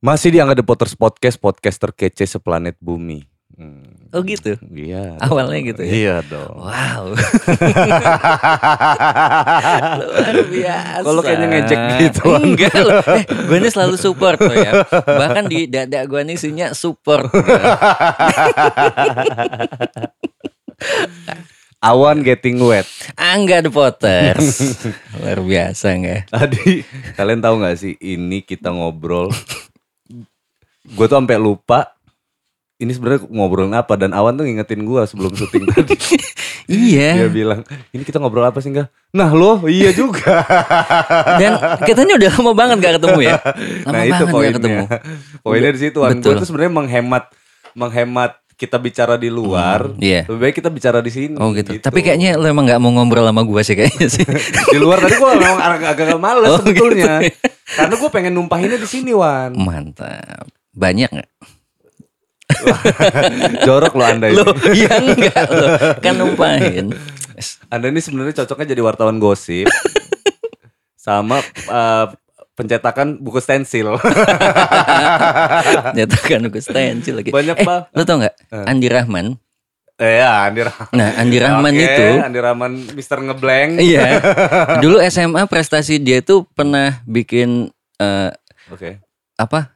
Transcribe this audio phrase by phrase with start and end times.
[0.00, 3.28] Masih di Angga The Potters Podcast, podcast terkece seplanet bumi.
[3.52, 4.56] Hmm, Oh gitu.
[4.72, 5.20] iya.
[5.20, 5.92] Awalnya gitu ya.
[5.92, 6.56] Iya dong.
[6.56, 7.12] Wow.
[10.00, 11.04] Luar biasa.
[11.04, 12.22] Kalau kayaknya ngejek gitu.
[12.32, 13.04] Enggak loh.
[13.04, 14.88] Eh, gue ini selalu support loh ya.
[14.88, 17.28] Bahkan di dada gue nih isinya support.
[21.80, 22.88] Awan getting wet.
[23.14, 24.80] Angga the Potters.
[25.20, 26.32] Luar biasa enggak?
[26.32, 26.80] Tadi
[27.14, 29.28] kalian tahu nggak sih ini kita ngobrol.
[30.90, 31.94] Gue tuh sampai lupa.
[32.76, 35.92] Ini sebenarnya ngobrolin apa dan Awan tuh ngingetin gue sebelum syuting tadi.
[36.64, 37.28] Dia Iya.
[37.28, 38.88] bilang, ini kita ngobrol apa sih enggak?
[39.10, 40.40] Nah lo, iya juga.
[41.36, 43.36] Dan ini udah lama banget gak ketemu ya.
[43.84, 44.40] Lama nah itu poinnya.
[44.46, 44.82] gak ketemu.
[45.44, 45.98] Poinnya di situ.
[46.00, 47.24] Gue tuh sebenarnya menghemat,
[47.74, 49.90] menghemat kita bicara di luar.
[49.90, 50.24] Hmm, iya.
[50.24, 51.36] Lebih baik kita bicara di sini.
[51.36, 51.76] Oh gitu.
[51.76, 54.24] Tapi kayaknya lo emang gak mau ngobrol sama gue sih kayaknya sih.
[54.70, 57.24] di luar tadi gue memang agak, agak males Oh, sebetulnya.
[57.24, 57.34] gitu
[57.70, 59.52] Karena gue pengen numpahinnya di sini Wan.
[59.52, 60.48] Mantap.
[60.72, 61.30] Banyak gak?
[63.66, 64.42] Jorok lo anda ini.
[64.42, 65.66] Lo iya enggak lo.
[66.02, 66.86] Kan numpahin.
[67.70, 69.70] Anda ini sebenarnya cocoknya jadi wartawan gosip.
[71.00, 72.06] sama eh,
[72.52, 73.96] pencetakan buku stensil.
[75.96, 77.30] Nyatakan gue stensil lagi.
[77.32, 77.80] Banyak, eh, Pak.
[77.96, 78.34] Lo tau gak?
[78.52, 79.38] Andi Rahman.
[80.00, 80.92] eh ya Andi Rahman.
[80.96, 82.06] Nah Andi Rahman Oke, itu.
[82.24, 83.80] Andi Rahman Mister Ngeblank.
[83.80, 84.04] Iya.
[84.80, 88.30] Dulu SMA prestasi dia itu pernah bikin eh,
[88.72, 89.00] Oke.
[89.36, 89.72] apa?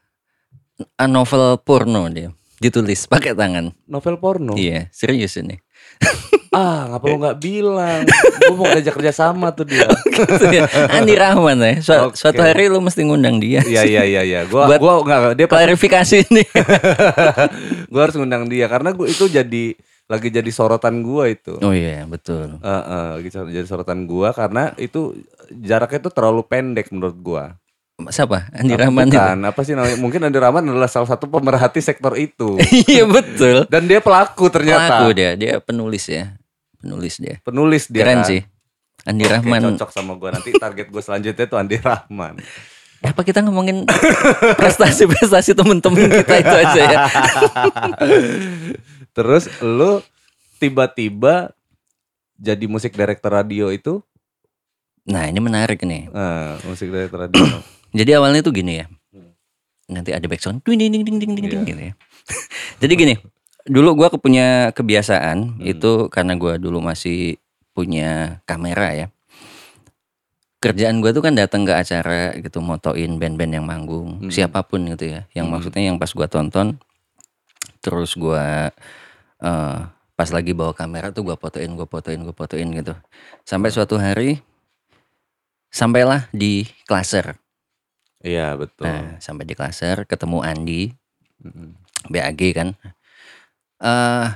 [0.94, 2.34] A novel porno dia.
[2.56, 3.70] Ditulis pakai tangan.
[3.84, 4.54] Novel porno.
[4.54, 5.58] Iya, serius ini.
[6.54, 8.06] Ah, ngapa lo nggak bilang?
[8.06, 9.90] Gue mau ngajak kerja sama tuh dia.
[10.06, 10.70] gitu ya.
[10.86, 11.82] Andi Rahman ya.
[11.82, 12.14] Su- Oke.
[12.14, 13.58] Suatu hari lu mesti ngundang dia.
[13.58, 14.40] Iya iya iya iya.
[14.46, 16.46] Gua Buat gua nggak dia Klarifikasi nih.
[17.90, 19.74] gua harus ngundang dia karena gua itu jadi
[20.06, 21.58] lagi jadi sorotan gua itu.
[21.58, 22.62] Oh iya, betul.
[22.62, 25.10] Eh, eh, lagi sor- jadi sorotan gua karena itu
[25.50, 27.44] jaraknya itu terlalu pendek menurut gua.
[27.94, 28.50] Siapa?
[28.50, 29.14] Andi Rahman itu.
[29.22, 29.94] Apa sih namanya?
[30.02, 32.58] Mungkin Andi Rahman adalah salah satu pemerhati sektor itu.
[32.90, 33.70] Iya betul.
[33.70, 35.06] Dan dia pelaku ternyata.
[35.06, 36.34] Pelaku dia, dia penulis ya.
[36.82, 37.38] Penulis dia.
[37.46, 38.02] Penulis dia.
[38.02, 38.26] Keren kan.
[38.26, 38.42] sih.
[39.04, 39.78] Andi Oke, Rahman.
[39.78, 42.34] cocok sama gua nanti target gua selanjutnya tuh Andi Rahman.
[43.04, 43.84] Apa kita ngomongin
[44.60, 46.98] prestasi-prestasi temen-temen kita itu aja ya?
[49.16, 50.00] Terus lu
[50.56, 51.52] tiba-tiba
[52.34, 54.02] jadi musik director radio itu
[55.04, 56.08] Nah ini menarik nih.
[56.08, 57.44] eh, musik director radio
[57.94, 58.86] Jadi awalnya tuh gini ya.
[59.86, 60.66] Nanti ada backsound.
[60.66, 61.62] Ding ding ding ding ding Iya.
[61.62, 61.94] gitu ya.
[62.82, 63.14] Jadi gini.
[63.64, 65.64] Dulu gua punya kebiasaan Hmm.
[65.64, 67.38] itu karena gua dulu masih
[67.72, 69.06] punya kamera ya.
[70.60, 74.32] Kerjaan gua tuh kan datang ke acara gitu motoin band-band yang manggung, Hmm.
[74.32, 75.28] siapa pun gitu ya.
[75.32, 75.52] Yang Hmm.
[75.56, 76.76] maksudnya yang pas gua tonton
[77.84, 78.72] terus gua
[79.44, 79.78] eh,
[80.16, 82.96] pas lagi bawa kamera tuh gua fotoin, gua fotoin, gua fotoin gitu.
[83.44, 84.40] Sampai suatu hari
[85.68, 87.36] sampailah di klaser.
[88.24, 90.82] Iya betul Nah, sampai di klaser ketemu Andi
[91.38, 91.76] Mm-mm.
[92.06, 92.68] BAG kan.
[93.78, 94.26] eh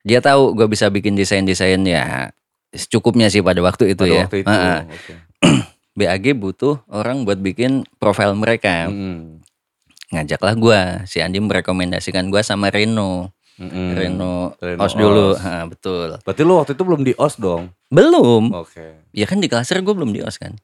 [0.00, 2.32] dia tahu gue bisa bikin desain-desain ya
[2.70, 4.22] secukupnya sih pada waktu itu Pada ya.
[4.22, 4.78] waktu itu Heeh.
[4.86, 5.14] oke.
[5.98, 8.86] BAG butuh orang buat bikin profil mereka.
[8.86, 9.40] Mm-mm.
[10.10, 13.32] Ngajaklah gua si Andi merekomendasikan gua sama Reno.
[13.56, 13.92] Mm-mm.
[13.92, 15.38] Reno, Reno os dulu, Os.
[15.38, 16.16] Ha, betul.
[16.18, 18.48] berarti lu waktu itu belum di os dong Belum.
[18.54, 20.56] oke Ya kan di klaser gue belum di os kan.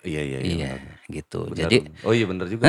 [0.00, 0.93] iya iya Iya, benar.
[1.06, 1.46] Gitu.
[1.46, 2.00] Benar, Jadi, benar.
[2.02, 2.64] oh iya bener juga.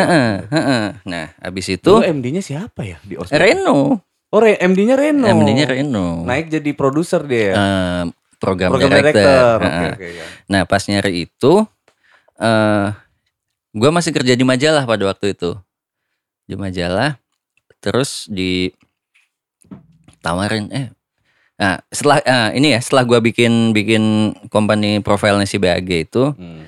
[1.02, 5.66] Nah, abis itu itu MD-nya siapa ya di os Reno, oh Re- MD-nya Reno MD-nya
[5.70, 6.24] Reno.
[6.24, 7.52] naik jadi produser dia?
[7.52, 8.04] Eh,
[8.36, 9.16] program, program director.
[9.16, 9.92] director oke Heeh.
[9.94, 10.26] oke ya.
[10.48, 11.54] Nah pas nyari itu,
[12.38, 12.88] eh
[13.72, 15.56] gue masih kerja di majalah pada waktu itu,
[16.44, 17.16] di majalah.
[17.80, 18.26] Terus
[20.18, 20.88] ditawarin, eh,
[21.56, 24.04] nah setelah ah, ini ya, setelah gue bikin bikin
[24.50, 26.66] company profilnya si BAG itu, Hmm.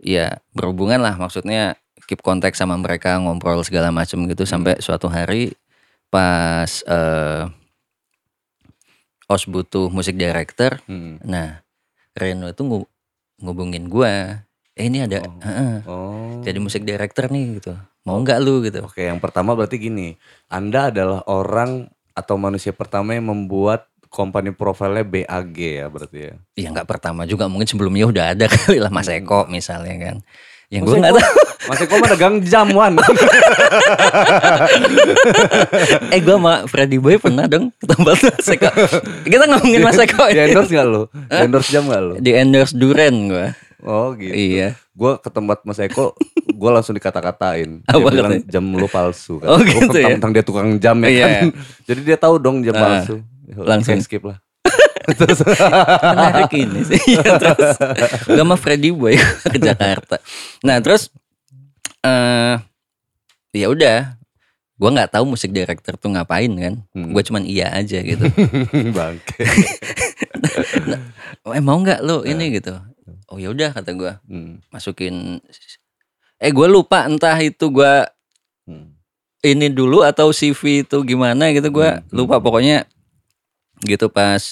[0.00, 1.76] Ya berhubungan lah, maksudnya
[2.08, 5.54] keep kontak sama mereka, ngobrol segala macam gitu sampai suatu hari
[6.10, 7.44] pas eh
[9.30, 11.22] os butuh musik director, Hmm.
[11.22, 11.62] Nah,
[12.18, 12.90] Reno itu ngu-
[13.38, 14.42] ngubungin gua.
[14.74, 15.38] Eh ini ada Oh.
[15.38, 17.76] heeh, oh jadi musik director nih gitu.
[18.08, 18.80] Mau nggak lu gitu?
[18.82, 20.16] Oke, yang pertama berarti gini,
[20.48, 26.34] Anda adalah orang atau manusia pertama yang membuat company profile-nya BAG ya berarti ya.
[26.56, 30.16] Ya nggak pertama juga mungkin sebelumnya udah ada kali lah Mas Eko misalnya kan.
[30.66, 31.30] Yang gue nggak tahu.
[31.66, 32.94] Mas Eko mah dagang jam Wan.
[36.10, 38.70] eh gue sama Freddy Boy pernah dong ke tempat Mas Eko.
[39.24, 40.44] Kita ngomongin Mas Eko Di ya.
[40.46, 41.02] endorse gak lu?
[41.10, 42.14] Di endorse jam gak lu?
[42.18, 43.46] Di endorse Duren gue.
[43.80, 44.30] Oh gitu.
[44.30, 44.76] Iya.
[44.92, 46.12] Gue ke tempat Mas Eko,
[46.46, 47.80] gue langsung dikata-katain.
[47.80, 48.44] Dia Apa bilang katanya?
[48.46, 49.40] jam lu palsu.
[49.40, 50.12] Oh, gitu ya?
[50.14, 51.24] Tentang dia tukang jam ya Iya.
[51.24, 51.44] kan.
[51.88, 53.24] Jadi dia tahu dong jam Ah, palsu.
[53.56, 53.98] Langsung.
[53.98, 54.38] Skip lah.
[55.10, 57.74] menarik ini sih Iya, terus
[58.30, 59.18] gue sama Freddy Boy
[59.52, 60.22] ke Jakarta
[60.62, 61.10] nah terus
[62.06, 62.62] eh
[63.50, 64.14] ya udah
[64.80, 66.80] Gue nggak tahu musik director tuh ngapain kan.
[66.96, 67.12] Hmm.
[67.12, 68.24] Gue cuman iya aja gitu.
[68.96, 69.44] Bangke.
[71.44, 72.80] eh mau nggak lo ini gitu.
[73.28, 74.64] Oh ya udah kata gue Hmm.
[74.72, 75.44] masukin.
[76.40, 78.08] Eh gue lupa entah itu gue
[78.64, 78.96] Hmm.
[79.42, 82.16] ini dulu atau CV itu gimana gitu gue Hmm, hmm.
[82.16, 82.88] lupa pokoknya
[83.84, 84.42] gitu pas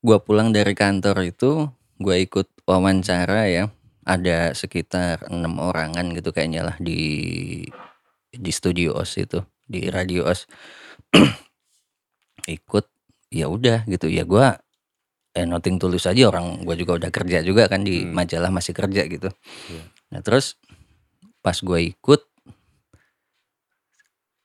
[0.00, 1.68] gue pulang dari kantor itu
[2.00, 3.64] gue ikut wawancara ya
[4.08, 7.00] ada sekitar enam orangan gitu kayaknya lah di
[8.32, 10.48] di studio os itu di radio os
[12.48, 12.86] ikut
[13.28, 14.46] ya udah gitu ya gue
[15.30, 18.16] eh noting tulis aja orang gue juga udah kerja juga kan di Hmm.
[18.16, 19.30] majalah masih kerja gitu
[19.70, 19.82] Iya.
[20.10, 20.58] nah terus
[21.44, 22.20] pas gue ikut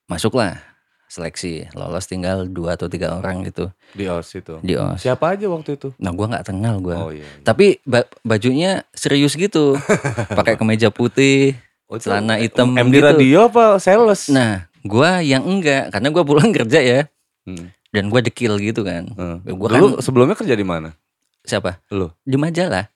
[0.05, 0.61] masuklah
[1.07, 4.57] seleksi lolos tinggal dua atau tiga orang gitu Di OS itu.
[4.59, 5.93] di os Siapa aja waktu itu?
[5.95, 7.21] nah gue nggak kenal gue Oh iya.
[7.21, 7.41] iya.
[7.41, 9.77] tapi ba- bajunya serius gitu
[10.37, 11.53] pakai kemeja putih
[11.85, 13.05] Oh, celana hitam MD gitu.
[13.05, 14.25] radio apa sales?
[14.27, 16.99] nah gue yang enggak karena gue pulang kerja ya
[17.45, 17.69] Hmm.
[17.89, 19.37] dan gue dekil gitu kan Hmm.
[19.41, 20.97] Ya, gua Dulu kan- sebelumnya kerja di mana?
[21.41, 22.09] siapa Lu.
[22.19, 22.89] di majalah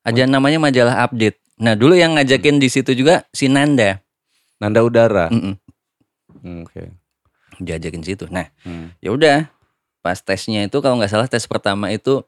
[0.00, 4.00] ada namanya majalah update nah dulu yang ngajakin di situ juga si Nanda
[4.56, 5.28] Nanda Udara.
[5.28, 5.56] Mm-mm.
[6.40, 6.96] Hmm, Oke.
[7.60, 8.90] Diajakin situ nah Hmm.
[8.98, 9.38] ya udah
[10.00, 12.24] pas tesnya itu kalau nggak salah tes pertama itu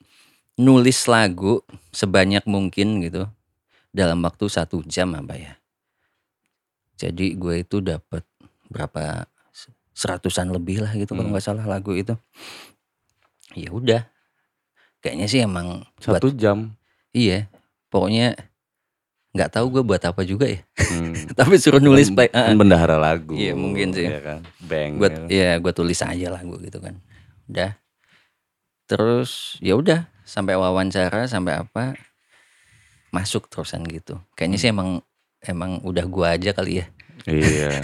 [0.54, 3.24] nulis lagu sebanyak mungkin gitu
[3.88, 5.52] dalam waktu satu jam apa ya
[6.94, 8.22] jadi gue itu dapat
[8.68, 9.26] berapa
[9.92, 11.32] seratusan lebih lah gitu kalau Hmm.
[11.32, 12.12] nggak salah lagu itu
[13.52, 14.04] ya udah
[15.00, 16.72] kayaknya sih emang buat Satu jam.
[17.10, 17.48] iya
[17.88, 18.36] pokoknya
[19.32, 20.60] nggak tahu gue buat apa juga ya
[20.92, 21.16] Hmm.
[21.38, 23.32] tapi suruh nulis Kan- baik kan bendahara lagu.
[23.32, 24.04] Iya, mungkin sih.
[24.04, 24.38] Iya kan.
[24.60, 24.90] Bang.
[24.96, 27.00] gue ya gue tulis aja lagu gitu kan
[27.44, 27.72] udah
[28.84, 31.96] terus ya udah sampai wawancara sampai apa
[33.10, 35.00] masuk terusan gitu kayaknya sih emang
[35.42, 36.86] emang udah gua aja kali ya
[37.22, 37.78] Iya.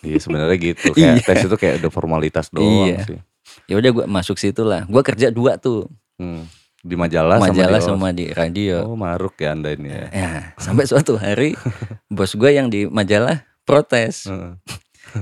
[0.00, 0.92] Iya sebenarnya gitu.
[0.94, 1.26] Kayak Iya.
[1.26, 2.98] tes itu kayak udah formalitas doang Iya.
[3.04, 3.20] sih.
[3.66, 5.84] ya udah gua masuk situ lah gua kerja dua tuh
[6.16, 6.42] Hmm.
[6.78, 10.06] Di majalah, majalah sama sama di radio Oh maruk ya anda ini ya.
[10.08, 11.58] ya sampai suatu hari
[12.14, 14.30] bos gua yang di majalah protes.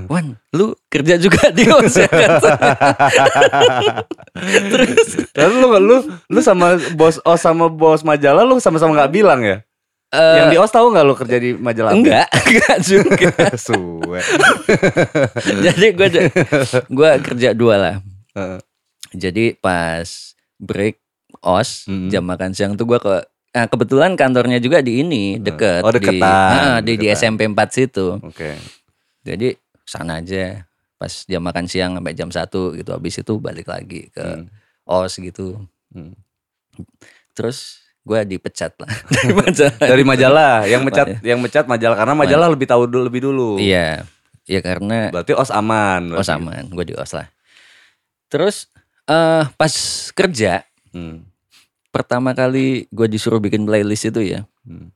[0.05, 2.51] Wan lu kerja juga di OS ya kata.
[4.71, 9.41] terus Lalu lu lu lu sama bos oh sama bos majalah lu sama-sama nggak bilang
[9.41, 9.57] ya?
[10.11, 11.91] eh, Yang di OS tahu nggak lu kerja di majalah?
[11.95, 14.21] Enggak enggak juga Suwe.
[15.63, 16.07] jadi gue
[16.87, 17.95] gua kerja dua lah
[18.35, 18.59] Heeh.
[19.15, 20.05] jadi pas
[20.59, 20.99] break
[21.39, 22.07] os Mm.
[22.07, 23.15] jam makan siang tuh gue ke
[23.49, 26.79] nah, kebetulan kantornya juga di ini deket Oh, di, deketan.
[26.79, 27.15] Di, di Deketan.
[27.15, 28.55] SMP 4 situ Oke.
[29.21, 34.09] jadi sana aja pas jam makan siang sampai jam satu gitu habis itu balik lagi
[34.09, 34.49] ke Hmm.
[34.83, 36.13] os gitu Hmm.
[37.33, 42.47] terus gue dipecat lah dari majalah Dari majalah yang mecat yang mecat majalah karena majalah
[42.47, 43.49] lebih tahu dulu lebih dulu.
[43.57, 44.03] iya
[44.43, 46.07] iya karena Berarti OS aman.
[46.09, 46.31] os berarti.
[46.33, 47.27] aman gue di os lah
[48.27, 48.67] terus
[49.05, 49.73] eh pas
[50.11, 50.66] kerja
[50.97, 51.29] Hmm.
[51.93, 54.49] pertama kali gue disuruh bikin playlist itu ya.
[54.65, 54.89] Hmm.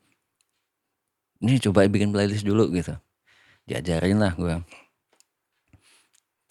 [1.42, 2.98] ini coba bikin playlist dulu gitu.
[3.70, 4.66] Diajarin lah gue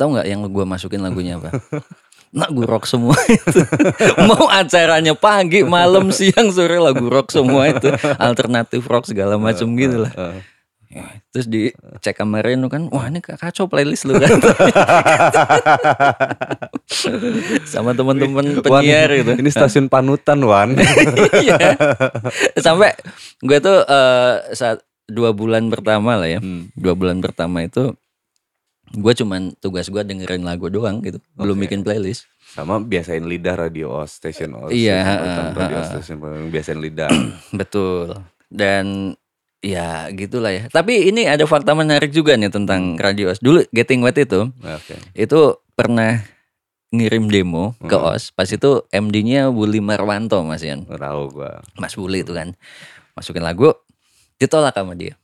[0.00, 1.52] tahu nggak yang gue masukin lagunya apa?
[2.38, 3.61] Nak gue rock semua itu.
[4.31, 7.93] Mau acaranya pagi malam siang sore lagu rock semua itu.
[8.17, 10.14] Alternatif rock segala macam gitu lah.
[10.91, 14.27] Ya, terus dicek sama Reno kan wah ini kacau playlist lu kan
[17.64, 20.75] sama teman-teman penyiar gitu Ini stasiun panutan Wan.
[21.47, 21.79] Iya.
[22.59, 22.99] Sampai
[23.38, 26.71] gue tuh eh, saat dua bulan pertama lah ya, Hmm.
[26.75, 27.95] dua bulan pertama itu
[28.91, 31.62] gue cuman tugas gue dengerin lagu doang gitu, belum Oke.
[31.71, 32.26] bikin playlist.
[32.43, 34.75] Sama biasain lidah radio OS station OS.
[34.75, 37.11] Iya, station ha, radio station panutan, biasain lidah.
[37.62, 38.19] Betul.
[38.50, 39.14] Dan
[39.61, 40.64] ya gitulah ya.
[40.67, 43.40] Tapi ini ada fakta menarik juga nih tentang radio OS.
[43.40, 44.97] Dulu Getting Wet itu, Oke.
[45.12, 45.40] itu
[45.73, 46.21] pernah
[46.90, 48.12] ngirim demo ke Hmm.
[48.12, 48.33] OS.
[48.33, 50.85] Pas itu MD-nya Willy Marwanto Mas Yan.
[50.85, 51.62] Tahu gua.
[51.76, 52.57] Mas Willy itu kan.
[53.14, 53.71] Masukin lagu,
[54.37, 55.14] ditolak sama dia.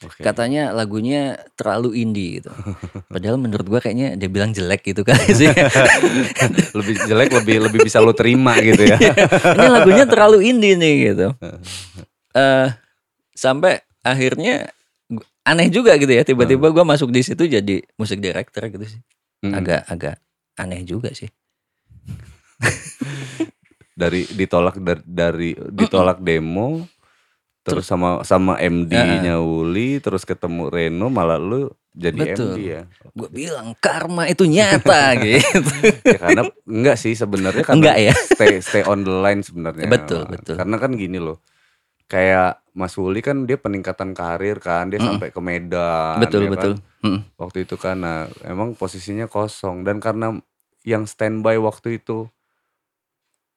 [0.00, 0.24] Oke.
[0.24, 2.48] Katanya lagunya terlalu indie gitu.
[3.12, 5.50] Padahal menurut gua kayaknya dia bilang jelek gitu kan sih.
[6.78, 8.96] lebih jelek lebih lebih bisa lu terima gitu ya.
[9.56, 11.26] Ini lagunya terlalu indie nih gitu.
[12.32, 12.68] Eh
[13.34, 14.70] sampai akhirnya
[15.44, 16.22] aneh juga gitu ya.
[16.22, 19.00] Tiba-tiba gua masuk di situ jadi musik director gitu sih.
[19.44, 19.52] Mm.
[19.56, 20.16] Agak agak
[20.60, 21.28] aneh juga sih.
[24.00, 26.88] dari ditolak dari, dari ditolak demo
[27.60, 32.56] terus sama sama MD-nya Wuli terus ketemu Reno malah lu jadi Betul.
[32.56, 32.82] MD ya.
[33.12, 35.74] Gue bilang karma itu nyata gitu.
[36.06, 38.14] ya karena enggak sih sebenarnya karena Enggak ya?
[38.32, 40.56] stay stay on the line sebenarnya Betul, betul.
[40.56, 41.44] karena kan gini loh
[42.10, 46.18] kayak Mas Wuli kan dia peningkatan karir kan, dia sampai ke Medan.
[46.18, 46.54] betul ya kan?
[46.58, 46.72] betul.
[47.00, 47.20] Mm.
[47.38, 50.34] Waktu itu kan, nah emang posisinya kosong dan karena
[50.82, 52.26] yang standby waktu itu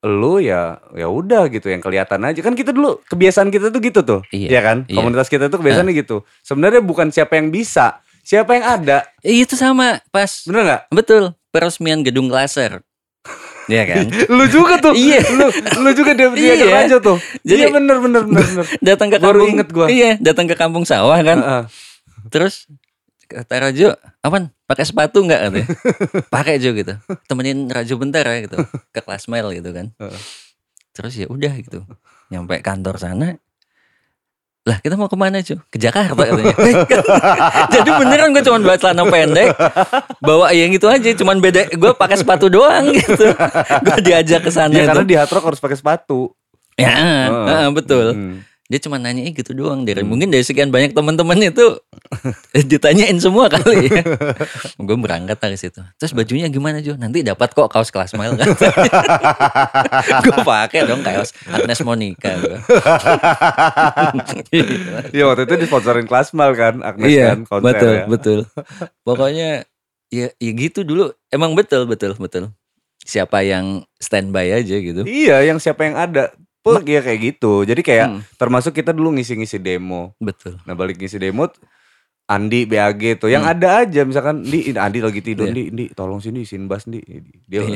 [0.03, 4.03] lu ya ya udah gitu yang kelihatan aja kan kita dulu kebiasaan kita tuh gitu
[4.03, 4.99] tuh Iya, ya kan iya.
[4.99, 9.55] komunitas kita tuh kebiasaannya gitu sebenarnya bukan siapa yang bisa siapa yang ada Eh, itu
[9.55, 12.83] sama pas bener nggak betul peresmian gedung laser.
[13.65, 14.03] Iya kan?
[14.27, 15.23] lu juga tuh Iya.
[15.29, 15.47] lu
[15.79, 16.83] lu juga dia dia Iya.
[16.83, 19.87] aja tuh Jadi- iya bener bener bener bener datang ke Baru kampung inget gua.
[19.87, 21.39] Iya, datang ke kampung sawah kan.
[21.39, 21.63] Heeh.
[22.27, 22.67] Terus
[23.23, 25.67] kata Rajo, "Awan, pakai sepatu nggak?" katanya.
[26.27, 26.93] pakai Jo gitu.
[27.25, 28.57] Temenin Rajo bentar ya gitu.
[28.91, 29.89] Ke kelas mail gitu kan.
[29.95, 30.19] Heeh.
[30.91, 31.81] Terus ya udah gitu.
[32.29, 33.37] Nyampe kantor sana.
[34.63, 35.59] Lah kita mau ke mana cuy?
[35.67, 36.55] Ke Jakarta katanya.
[37.75, 39.51] Jadi beneran gue cuma bawa celana pendek,
[40.19, 43.27] bawa yang gitu aja, cuman beda gue pakai sepatu doang gitu.
[43.85, 45.11] Gue diajak ke sana ya karena itu.
[45.11, 46.31] di hard rock harus pakai sepatu
[46.73, 47.27] Ya, Heeh.
[47.45, 48.05] heeh, betul.
[48.15, 48.37] Hmm.
[48.71, 51.83] Dia cuma nanya gitu doang dari mungkin dari sekian banyak teman-teman itu
[52.71, 54.03] ditanyain semua kali ya.
[54.87, 55.83] gue berangkat dari situ.
[55.99, 56.95] Terus bajunya gimana Jo?
[56.95, 58.55] Nanti dapat kok kaos kelas mile kan.
[60.23, 62.57] gue pakai dong kaos Agnes Monica gue.
[65.11, 68.05] Iya waktu itu disponsorin Klasmal kan Agnes iya, kan konser betul, ya.
[68.07, 68.39] betul.
[69.03, 69.49] Pokoknya
[70.07, 71.11] ya, ya gitu dulu.
[71.27, 72.55] Emang betul, betul, betul.
[73.03, 75.03] Siapa yang standby aja gitu.
[75.03, 76.31] Iya yang siapa yang ada
[76.63, 78.21] Pun ya kayak gitu Jadi kayak Hmm.
[78.33, 80.57] termasuk kita dulu ngisi-ngisi demo Betul.
[80.63, 81.51] Nah balik ngisi demo
[82.23, 83.51] Andi BAG tuh yang Hmm.
[83.53, 85.53] ada aja misalkan di Andi lagi tidur Iya.
[85.53, 87.03] di di tolong sini isiin bass di
[87.43, 87.67] dia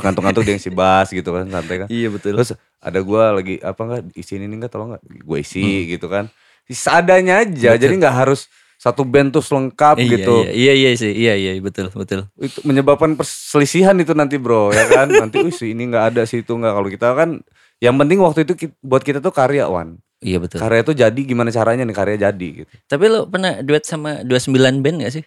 [0.00, 2.32] ngantuk-ngantuk dia ngisi bass gitu kan santai kan Iya betul.
[2.34, 5.84] terus ada gua lagi apa enggak isiin ini enggak tolong enggak gue isi Hmm.
[5.90, 6.24] gitu kan
[6.64, 11.12] seadanya aja jadi nggak harus satu band tuh lengkap Iya, gitu Iya, iya, iya sih.
[11.12, 12.30] Iya, iya, betul, betul.
[12.38, 16.40] itu menyebabkan perselisihan itu nanti bro ya kan nanti wih si ini nggak ada si
[16.40, 17.42] itu nggak kalau kita kan
[17.78, 20.58] yang penting waktu itu buat kita tuh karyawan Iya betul.
[20.58, 24.50] karya itu jadi gimana caranya nih karya jadi gitu Tapi lo pernah duet sama 29
[24.78, 25.24] band gak sih?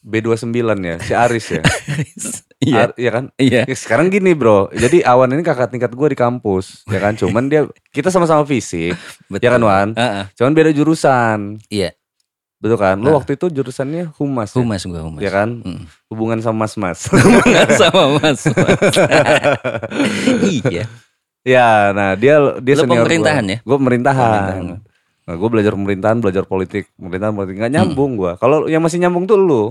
[0.00, 1.62] B29 ya si Aris ya
[2.64, 2.78] iya.
[2.84, 3.62] Ar- iya kan Iya.
[3.64, 7.46] Ya, sekarang gini bro jadi Awan ini kakak tingkat gue di kampus ya kan cuman
[7.46, 8.94] dia kita sama-sama fisik
[9.30, 9.42] Betul.
[9.42, 10.24] ya kan Wan Heeh.
[10.32, 11.94] cuman beda jurusan Iya.
[12.58, 13.18] betul kan lu Ah.
[13.18, 14.58] waktu itu jurusannya humas ya?
[14.58, 15.18] Humas gua humas.
[15.18, 15.82] ya kan Mm.
[16.08, 18.40] hubungan sama mas-mas Hubungan sama Mas.
[18.48, 18.90] Mas.
[20.64, 20.86] iya.
[21.42, 23.52] Ya nah dia dia Lu senior pemerintahan gua.
[23.52, 23.58] ya?
[23.60, 24.90] gue pemerintahan, Pemerintahan.
[25.22, 27.78] Nah, gue belajar pemerintahan belajar politik pemerintahan politik nggak Hmm.
[27.82, 29.64] nyambung gua kalau yang masih nyambung tuh lu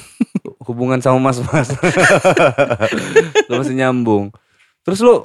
[0.66, 1.72] hubungan sama mas-mas
[3.48, 4.30] lu masih nyambung
[4.80, 5.24] terus lu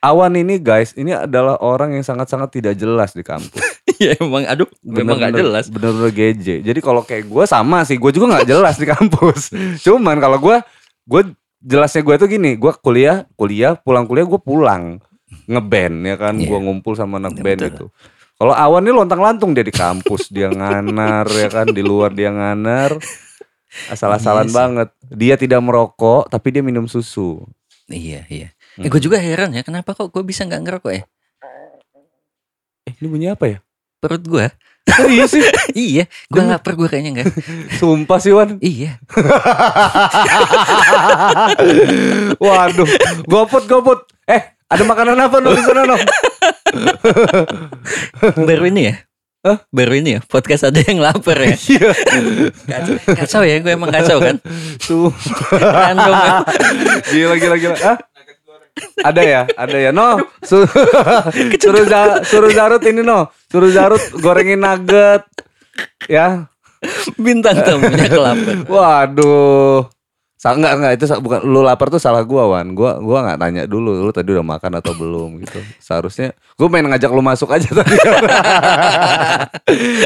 [0.00, 3.56] Awan ini guys, ini adalah orang yang sangat-sangat tidak jelas di kampus.
[3.94, 5.64] Iya emang aduh memang gak jelas.
[5.66, 6.60] Bener-bener geje.
[6.60, 9.48] Jadi kalau kayak gue sama sih, gue juga nggak jelas di kampus.
[9.80, 10.60] Cuman kalau gue,
[11.06, 11.22] gue
[11.64, 15.00] jelasnya gue tuh gini, gue kuliah, kuliah, pulang kuliah gue pulang
[15.48, 16.46] ngeband ya kan, Iya.
[16.46, 17.72] gue ngumpul sama anak Iya, band betul.
[17.72, 17.86] itu.
[18.34, 22.98] Kalau Awan ini lontang-lantung dia di kampus, dia nganar ya kan, di luar dia nganar.
[23.88, 24.54] Asal-asalan Iya sih.
[24.54, 24.88] banget.
[25.08, 27.42] Dia tidak merokok, tapi dia minum susu.
[27.86, 28.48] Iya, iya.
[28.76, 28.86] Hmm.
[28.86, 31.02] Eh, gue juga heran ya, kenapa kok gue bisa nggak ngerokok ya?
[32.84, 33.58] Eh, ini bunyi apa ya?
[33.98, 34.46] Perut gue.
[34.84, 35.42] Serius sih?
[35.74, 37.26] iya, gue Gua- lapar gue kayaknya enggak.
[37.80, 38.60] Sumpah sih Wan.
[38.60, 39.00] iya.
[42.38, 42.88] Waduh,
[43.24, 44.00] goput goput.
[44.24, 45.96] Eh, ada makanan apa no di sana no?
[48.38, 48.94] Baru ini ya?
[49.44, 49.60] Hah?
[49.68, 50.20] Baru ini ya?
[50.24, 51.52] Podcast ada yang lapar ya?
[51.52, 51.92] Iya.
[52.64, 54.40] Kacau, kacau ya, gue emang kacau kan?
[55.52, 56.32] Random ya.
[57.12, 57.76] Gila gila gila.
[57.84, 57.96] Ah?
[59.00, 59.90] Ada ya, ada ya.
[59.90, 60.66] No, Su-
[61.62, 65.22] suruh Za- suruh Zarut ini no, suruh Zarut gorengin nugget.
[66.06, 66.46] Ya,
[67.16, 68.56] Bintang tamunya kelapar.
[68.68, 69.88] waduh.
[70.36, 72.76] Sa enggak enggak itu bukan lu lapar tuh salah gua Wan.
[72.76, 75.56] Gua gua nggak tanya dulu lu tadi udah makan atau belum gitu.
[75.80, 77.96] Seharusnya gua main ngajak lu masuk aja tadi.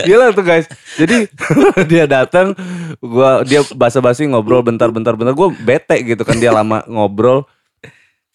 [0.07, 0.71] Gila tuh guys.
[0.95, 1.27] Jadi
[1.91, 2.55] dia datang
[3.03, 7.43] gua dia basa-basi ngobrol bentar bentar bentar gua bete gitu kan dia lama ngobrol.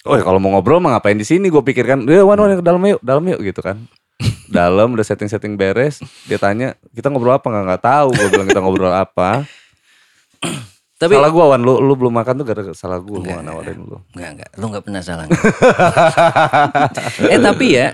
[0.04, 1.48] Oh ya kalau mau ngobrol mah ngapain di sini?
[1.48, 3.80] Gue pikirkan, ya Wan Wan ke dalam yuk, dalam yuk gitu kan.
[4.52, 8.08] dalam udah setting setting beres, dia tanya kita ngobrol apa nggak nggak tahu.
[8.12, 9.48] Gue bilang kita ngobrol apa.
[11.04, 13.28] Tapi salah gua Wan, lu, lu belum makan tuh gara-gara salah Enggak.
[13.28, 14.00] nggak nawarin lu.
[14.16, 14.50] Enggak, enggak.
[14.56, 15.26] Lu enggak pernah salah.
[17.34, 17.88] eh tapi ya,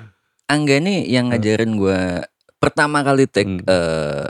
[0.45, 2.29] Angga nih yang ngajarin gua
[2.61, 3.65] pertama kali take Hmm.
[3.65, 4.29] eh,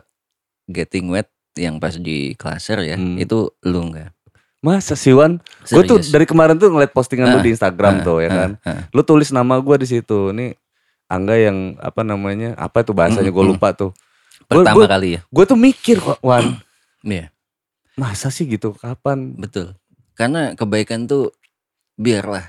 [0.71, 1.27] getting wet
[1.59, 3.19] yang pas di klaser ya, Hmm.
[3.19, 4.15] itu lu enggak.
[4.59, 5.39] Masa sih Wan?
[5.63, 8.35] Gue tuh dari kemarin tuh ngeliat postingan lu Ah, di Instagram ah, tuh ya ah,
[8.35, 8.49] kan.
[8.61, 8.81] ah.
[8.91, 10.31] Lu tulis nama gua di situ.
[10.31, 10.59] Nih
[11.07, 12.53] Angga yang apa namanya?
[12.53, 13.31] Apa itu bahasanya?
[13.31, 13.95] Gue Mm, lupa tuh.
[14.45, 15.21] Gua- Pertama gua- kali ya.
[15.25, 16.59] Gue tuh mikir kok Wan,
[17.01, 17.31] Iya,
[17.95, 18.73] masa sih gitu?
[18.73, 19.33] Kapan?
[19.33, 19.73] betul.
[20.11, 21.31] Karena kebaikan tuh
[21.95, 22.43] biarlah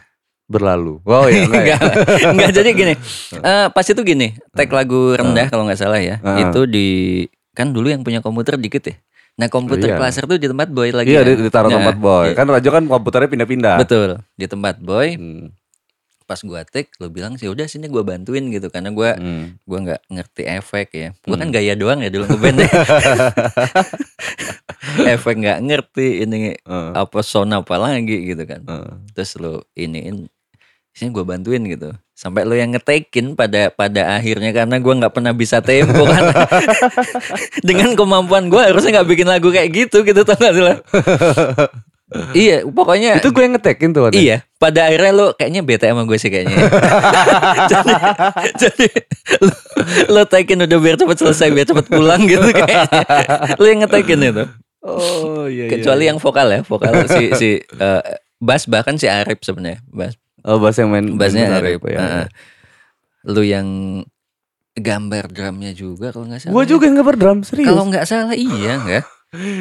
[0.45, 0.99] berlalu.
[1.05, 1.79] Oh iya enggak ya.
[1.79, 2.95] Enggak, enggak jadi gini.
[3.49, 6.19] eh pas itu gini, tag lagu rendah kalau nggak salah ya.
[6.19, 6.51] Heeh.
[6.51, 6.87] Itu di
[7.53, 8.99] kan dulu yang punya komputer dikit ya.
[9.41, 9.97] Nah komputer Iya.
[9.97, 11.09] cluster tuh di tempat boy lagi.
[11.09, 11.29] Iya kan?
[11.31, 12.27] di- ditaruh Nah, tempat boy.
[12.27, 12.37] iya.
[12.37, 13.77] Kan Rajo kan komputernya pindah-pindah.
[13.79, 15.17] Betul di tempat boy.
[15.17, 15.47] Hmm.
[16.23, 19.57] Pas gua tag, lo bilang sih udah sini gua bantuin gitu karena gua Hmm.
[19.65, 21.09] gua nggak ngerti efek ya.
[21.21, 22.61] Gua kan gaya doang ya dulu ngeband
[25.09, 26.91] efek nggak ngerti ini Heeh.
[26.95, 28.63] apa sound apa lagi gitu kan.
[28.63, 28.93] Heeh.
[29.11, 30.29] terus lo iniin
[30.91, 35.33] sini gue bantuin gitu sampai lo yang ngetekin pada pada akhirnya karena gua nggak pernah
[35.33, 36.37] bisa tempo kan
[37.69, 40.75] dengan kemampuan gua harusnya nggak bikin lagu kayak gitu gitu tau gak sih lo?
[42.37, 44.11] iya pokoknya Itu gue yang ngetekin tuh.
[44.11, 46.53] Iya pada akhirnya lo kayaknya bete sama gue sih kayaknya
[47.73, 47.93] jadi,
[48.61, 48.87] jadi
[49.41, 49.55] lo,
[50.13, 53.01] lo tekin udah biar cepet selesai biar cepet pulang gitu kayaknya
[53.57, 54.45] lo yang ngetekin itu
[54.81, 55.69] Oh iya.
[55.69, 56.13] iya, kecuali iya.
[56.13, 58.03] yang vokal ya vokal si si eh,
[58.37, 61.99] bass bahkan si Arif sebenarnya bass Oh bahasa yang main bassnya Arif ya.
[61.99, 62.27] Heeh.
[63.23, 63.69] lu yang
[64.73, 67.69] gambar drumnya juga kalau nggak salah Gue juga yang ngebar drum serius.
[67.69, 69.05] kalau nggak salah iya nggak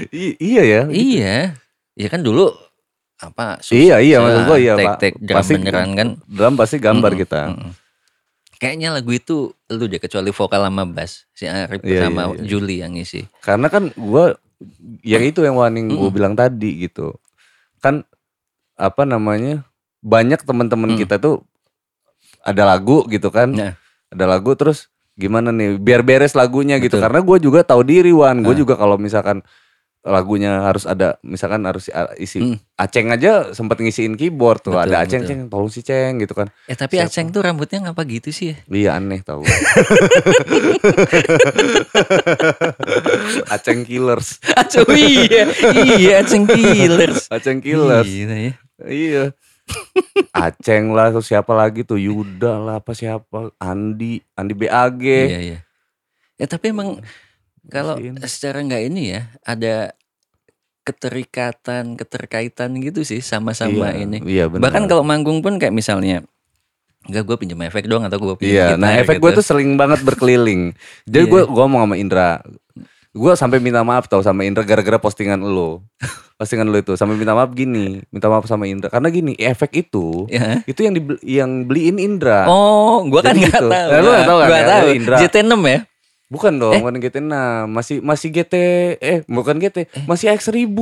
[0.42, 0.82] iya ya.
[0.88, 1.36] iya
[1.94, 2.48] iya kan dulu
[3.18, 4.98] apa Iya iya maksud gue iya tek pak.
[4.98, 7.42] tek drum Pasti beneran kan Drum pasti gambar Mm-mm, kita.
[7.50, 7.72] mm-mm.
[8.56, 12.44] kayaknya lagu itu lu deh kecuali vokal sama bass si Arif Iya, sama iya, iya.
[12.46, 14.26] Juli yang ngisi Karena kan gue
[15.02, 16.12] yang itu yang warning gue Mm-mm.
[16.14, 17.16] bilang tadi gitu.
[17.78, 18.04] Kan
[18.76, 19.68] apa namanya
[20.00, 21.00] banyak teman-teman Mm.
[21.00, 21.44] kita tuh
[22.42, 23.50] ada lagu gitu kan.
[23.50, 23.74] Nah.
[24.10, 26.96] Ada lagu terus gimana nih biar beres lagunya gitu.
[26.96, 27.04] Betul.
[27.04, 28.40] Karena gue juga tahu diri Wan.
[28.40, 28.58] Gue Ah.
[28.58, 29.44] juga kalau misalkan
[30.00, 32.56] lagunya harus ada misalkan harus isi Mm.
[32.74, 35.30] Aceng aja sempat ngisiin keyboard tuh Betul, ada Aceng betul.
[35.30, 36.48] Ceng tolong si Ceng gitu kan.
[36.64, 37.12] eh tapi Siapa?
[37.12, 39.44] Aceng tuh rambutnya ngapa gitu sih ya Iya aneh tau
[43.50, 45.44] Aceng Killers Aduh iya
[45.92, 48.54] iya Aceng Killers Aceng Killers ya.
[48.82, 49.24] Iya
[50.32, 55.60] Aceng lah terus siapa lagi tuh Yuda lah apa siapa Andi Andi BAG Iya iya.
[56.36, 57.02] Ya tapi emang
[57.68, 59.92] kalau secara nggak ini ya ada
[60.84, 64.18] keterikatan keterkaitan gitu sih sama-sama Iya, ini.
[64.22, 66.26] Iya benar Bahkan kalau manggung pun kayak misalnya
[67.00, 69.24] Enggak gue pinjam efek doang atau gue pinjam Iya gitar nah efek gitu.
[69.24, 70.74] gue tuh sering banget berkeliling
[71.06, 71.32] Jadi Iya.
[71.32, 72.30] gue gua ngomong sama Indra
[73.10, 75.82] Gue sampai minta maaf tau sama Indra gara-gara postingan lo
[76.38, 80.30] Postingan lo itu Sampai minta maaf gini Minta maaf sama Indra Karena gini efek itu
[80.30, 80.62] Ya.
[80.64, 83.66] Itu yang, dibeli- yang beliin Indra Oh, gue kan nggak gitu.
[83.66, 83.90] tahu.
[83.90, 84.88] Nah, lu nggak tahu kan Gua ya, tahu.
[84.94, 85.18] Indra.
[85.20, 85.80] JT6 ya.
[86.30, 86.80] Bukan dong, Eh?
[86.80, 87.34] bukan GT6,
[87.68, 88.54] masih masih GT
[88.96, 90.78] eh bukan GT, masih X1000.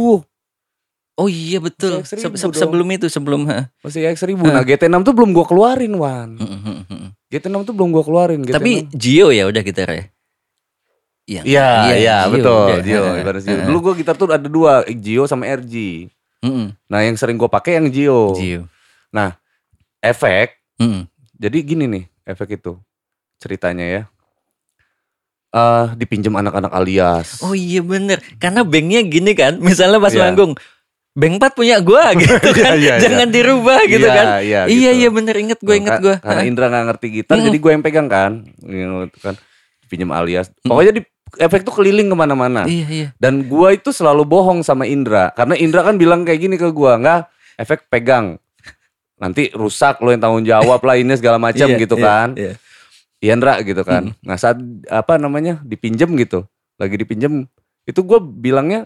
[1.16, 2.04] Oh iya betul.
[2.04, 2.52] Se- X1000 se- dong.
[2.54, 3.72] sebelum itu sebelum ha.
[3.80, 4.44] Masih X1000.
[4.44, 6.36] Nah, GT6 tuh belum gua keluarin, Wan.
[6.36, 7.08] Mm, mm, mm, mm.
[7.32, 8.54] GT6 tuh belum gua keluarin, GT6.
[8.54, 10.04] Tapi Gio ya udah gitar ya.
[11.28, 11.42] Iya.
[11.44, 12.68] Iya, iya, Gio betul.
[12.82, 13.60] Gio, ibarat Gio.
[13.68, 16.08] Dulu gua gitar tuh ada dua, Gio sama RG.
[16.40, 16.68] mm, mm.
[16.88, 18.32] Nah, yang sering gua pakai yang Gio.
[18.34, 18.64] Gio.
[20.00, 20.56] Efek.
[20.80, 21.02] Mm, mm.
[21.36, 22.80] Jadi gini nih, efek itu.
[23.38, 24.02] Ceritanya ya.
[25.48, 27.40] Eh, dipinjam anak-anak alias.
[27.40, 30.28] Oh iya bener Karena banknya gini kan Misalnya pas Iya.
[30.28, 30.60] manggung
[31.16, 34.92] Bank 4 punya gua gitu kan Iya, iya, Jangan dirubah gitu Iya, kan Iya, Iya
[34.92, 35.00] gitu.
[35.00, 37.46] iya bener inget gue inget gue Karena Indra nggak ngerti gitar, Mm.
[37.48, 38.32] jadi gue yang pegang kan.
[38.60, 39.34] Gitu kan.
[39.88, 40.52] Pinjam alias.
[40.62, 40.68] Mm.
[40.68, 41.02] Pokoknya di
[41.38, 42.66] efek tuh keliling ke mana-mana.
[42.66, 45.32] Iya iya Dan gue itu selalu bohong sama Indra.
[45.34, 46.92] Karena Indra kan bilang kayak gini ke gue.
[46.98, 48.42] Nggak, efek pegang.
[49.18, 52.30] Nanti rusak lo yang tanggung jawab lah ini segala macam Iya, gitu iya, kan.
[52.38, 52.54] iya.
[53.18, 54.14] Iya Indra gitu kan.
[54.22, 56.46] Nah saat apa namanya dipinjem gitu.
[56.78, 57.50] Lagi dipinjem.
[57.88, 58.86] Itu gue bilangnya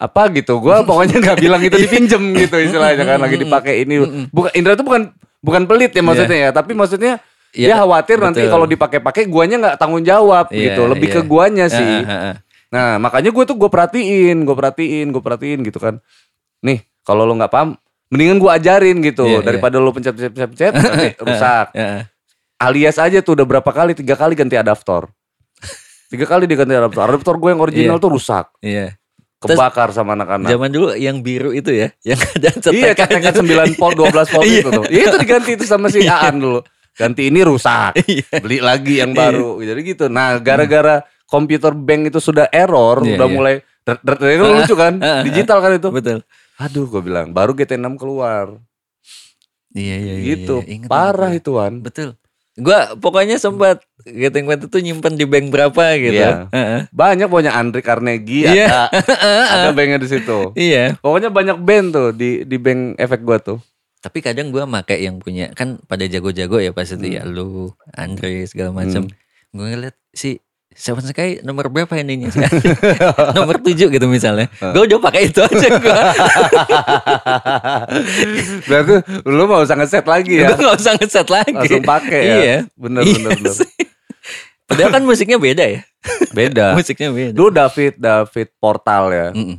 [0.00, 0.58] apa gitu.
[0.58, 3.18] Gue pokoknya nggak bilang itu dipinjem gitu istilahnya kan.
[3.22, 4.26] Lagi dipakai ini.
[4.34, 7.16] Bukan Indra tuh bukan bukan pelit ya maksudnya ya, tapi maksudnya
[7.50, 8.52] Iya, dia khawatir nanti betul.
[8.54, 11.16] kalau dipakai-pakai guanya nggak tanggung jawab Iya, gitu, lebih iya.
[11.18, 11.94] ke guanya sih.
[12.06, 12.34] Ah, ah, ah.
[12.70, 15.98] Nah makanya gue tuh gue perhatiin, gue perhatiin, gue perhatiin gitu kan.
[16.62, 17.74] Nih kalau lo nggak paham,
[18.14, 19.46] mendingan gue ajarin gitu Iya, iya.
[19.46, 21.66] daripada lo pencet pencet pencet, pencet nanti rusak.
[21.74, 22.02] Ya, ah.
[22.60, 25.10] Alias aja tuh udah berapa kali, tiga kali ganti adaptor.
[26.10, 27.02] Tiga kali diganti adaptor.
[27.06, 28.02] Adaptor gue yang original Iya.
[28.02, 29.00] tuh rusak, Iya
[29.40, 30.52] kebakar sama anak-anak.
[30.52, 33.24] Zaman dulu yang biru itu ya Yang ada Iya cetekannya.
[33.24, 34.60] cetekan 9 volt 12 volt Iya.
[34.60, 34.84] itu tuh.
[34.92, 36.60] Iya itu diganti itu sama si Aan dulu.
[37.00, 37.96] Ganti ini rusak.
[38.12, 38.28] Iya.
[38.44, 39.56] Beli lagi yang baru.
[39.64, 40.12] Jadi gitu.
[40.12, 43.36] Nah, gara-gara komputer bank itu sudah error, Iya, udah iya.
[43.36, 43.54] mulai
[44.36, 45.00] itu lucu kan?
[45.26, 45.88] Digital kan itu.
[45.88, 46.20] Betul
[46.60, 48.60] Aduh, gue bilang, baru GT6 keluar.
[49.72, 50.60] Iya iya iya, gitu.
[50.60, 50.76] iya.
[50.76, 51.80] Ingat, Parah itu, Wan.
[51.80, 52.20] Betul
[52.58, 56.50] Gua pokoknya sempat Getting Wet itu nyimpen di bank berapa gitu Iya.
[56.52, 56.80] Heeh.
[56.92, 58.90] Banyak punya Andri Carnegie Iya.
[58.90, 60.52] ada ada banknya di situ.
[60.58, 63.62] Iya Pokoknya banyak band tuh di di bank efek gua tuh.
[64.00, 67.32] Tapi kadang gua make yang punya kan pada jago-jago ya pas itu ya Hmm.
[67.32, 67.48] lu,
[67.92, 69.04] Andre segala macam.
[69.50, 72.30] Gue ngeliat si Seven Sky nomor berapa ininya?
[73.36, 74.46] nomor tujuh gitu misalnya.
[74.56, 76.00] Gue udah pakai itu aja gue.
[78.66, 78.94] Berarti
[79.26, 80.54] lu mau usah ngeset lagi ya.
[80.54, 81.52] Gue gak usah ngeset lagi.
[81.54, 82.36] Langsung pakai ya.
[82.36, 82.56] Iya.
[82.74, 83.54] Bener Iya bener bener.
[83.54, 83.70] sih.
[84.64, 85.80] Padahal kan musiknya beda ya.
[86.30, 86.66] Beda.
[86.78, 87.34] Musiknya beda.
[87.34, 89.26] Dulu David David Portal ya.
[89.34, 89.58] Mm-mm.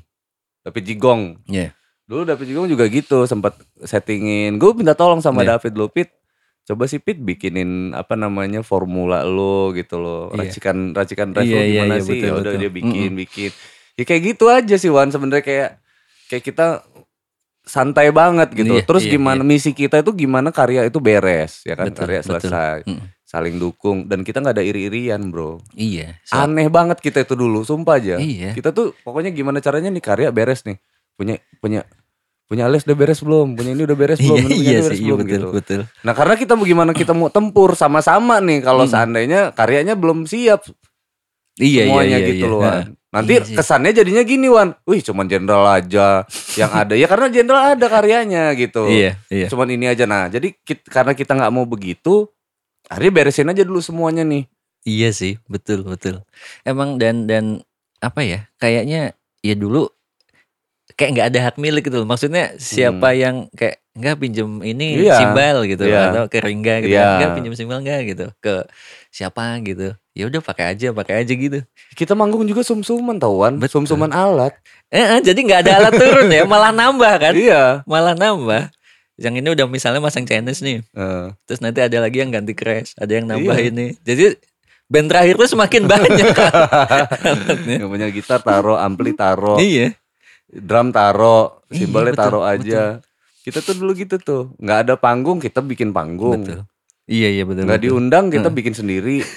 [0.64, 1.22] David Jigong.
[1.46, 1.76] Iya.
[2.12, 4.60] Dulu David Jigong juga gitu sempat settingin.
[4.60, 5.56] Gue minta tolong sama Iya.
[5.56, 6.12] David lu Pit.
[6.62, 10.28] Coba sih Pit bikinin apa namanya formula lo gitu loh.
[10.36, 10.52] Iya.
[10.52, 12.20] Racikan racikan ref Iya, lo iya, gimana iya, sih?
[12.20, 12.60] betul, Ya udah betul.
[12.60, 13.52] dia bikin bikin.
[13.96, 15.70] Ya kayak gitu aja sih Wan sebenarnya kayak
[16.28, 16.68] kayak kita
[17.62, 18.76] santai banget gitu.
[18.76, 22.20] Iya, Terus iya, gimana misi kita itu gimana karya itu beres ya kan Betul, karya
[22.20, 22.30] betul.
[22.36, 22.78] selesai.
[22.84, 23.02] Mm.
[23.24, 25.64] Saling dukung dan kita nggak ada iri-irian, Bro.
[25.72, 26.20] Iya.
[26.28, 28.20] So- Aneh banget kita itu dulu, sumpah aja.
[28.20, 28.52] Iya.
[28.52, 30.76] Kita tuh pokoknya gimana caranya nih karya beres nih.
[31.16, 31.86] Punya punya
[32.52, 33.56] punya alias udah beres belum?
[33.56, 34.36] Punya ini udah beres belum?
[34.36, 35.48] Iya, punya iya ini sih, beres iya belum betul, gitu.
[35.56, 35.82] betul.
[36.04, 38.92] Nah, karena kita mau gimana kita mau tempur sama-sama nih kalau Hmm.
[38.92, 40.68] seandainya karyanya belum siap
[41.56, 42.52] Iya, semuanya iya, iya, gitu iya.
[42.52, 42.60] loh.
[42.60, 42.88] Wan.
[43.12, 43.56] Nanti Iya sih.
[43.56, 44.72] kesannya jadinya gini, Wan.
[44.84, 46.24] Wih, cuman jenderal aja
[46.56, 46.96] yang ada.
[46.96, 48.88] Ya karena jenderal ada karyanya gitu.
[48.88, 49.48] Iya, iya.
[49.48, 50.28] Cuman ini aja nah.
[50.28, 52.32] Jadi kit- karena kita nggak mau begitu,
[52.88, 54.48] akhirnya beresin aja dulu semuanya nih.
[54.82, 56.24] Iya sih, betul betul.
[56.64, 57.60] Emang dan dan
[58.00, 58.48] apa ya?
[58.58, 59.92] Kayaknya ya dulu
[61.02, 62.08] kayak nggak ada hak milik gitu loh.
[62.08, 65.04] Maksudnya siapa yang kayak nggak pinjem ini Hmm.
[65.04, 65.16] Iya.
[65.18, 66.02] simbal gitu Iya.
[66.08, 66.94] atau ke Ringga gitu.
[66.94, 67.08] Iya.
[67.18, 68.54] Nggak pinjem simbal nggak gitu ke
[69.10, 69.98] siapa gitu.
[70.12, 71.60] Ya udah pakai aja, pakai aja gitu.
[71.92, 73.58] Kita manggung juga sum-suman tau, Wan.
[73.58, 73.82] Betul.
[73.82, 74.54] Sum-suman alat.
[74.88, 77.34] Eh, eh, jadi nggak ada alat turun ya, malah nambah kan?
[77.34, 77.82] Iya.
[77.84, 78.70] Malah nambah.
[79.16, 80.84] Yang ini udah misalnya masang Chinese nih.
[80.84, 81.26] Eh.
[81.46, 83.72] Terus nanti ada lagi yang ganti crash, ada yang nambah Iya.
[83.72, 83.88] ini.
[84.02, 84.36] Jadi
[84.88, 86.54] band terakhir tuh semakin banyak kan.
[87.80, 89.96] yang punya gitar taro, ampli taro, Iya.
[90.52, 92.84] Drum taro, Iya, simbalnya betul, taro aja.
[93.42, 96.62] Kita tuh dulu gitu tuh, nggak ada panggung kita bikin panggung, Betul.
[97.08, 97.66] Iya iya betul.
[97.66, 97.92] nggak betul.
[97.98, 98.56] diundang kita Heeh.
[98.56, 99.18] bikin sendiri.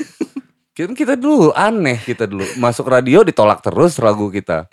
[0.75, 4.67] Kita, kita dulu aneh kita dulu masuk radio ditolak terus lagu kita.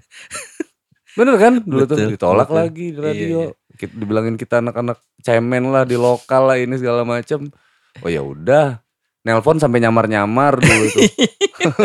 [1.14, 2.58] Bener kan dulu tuh Betul, ditolak betul.
[2.58, 3.40] lagi di Iya, radio.
[3.78, 7.54] Kita dibilangin kita anak-anak cemen lah di lokal lah ini segala macem.
[8.02, 8.82] Oh ya udah,
[9.22, 11.06] nelpon sampai nyamar-nyamar dulu tuh.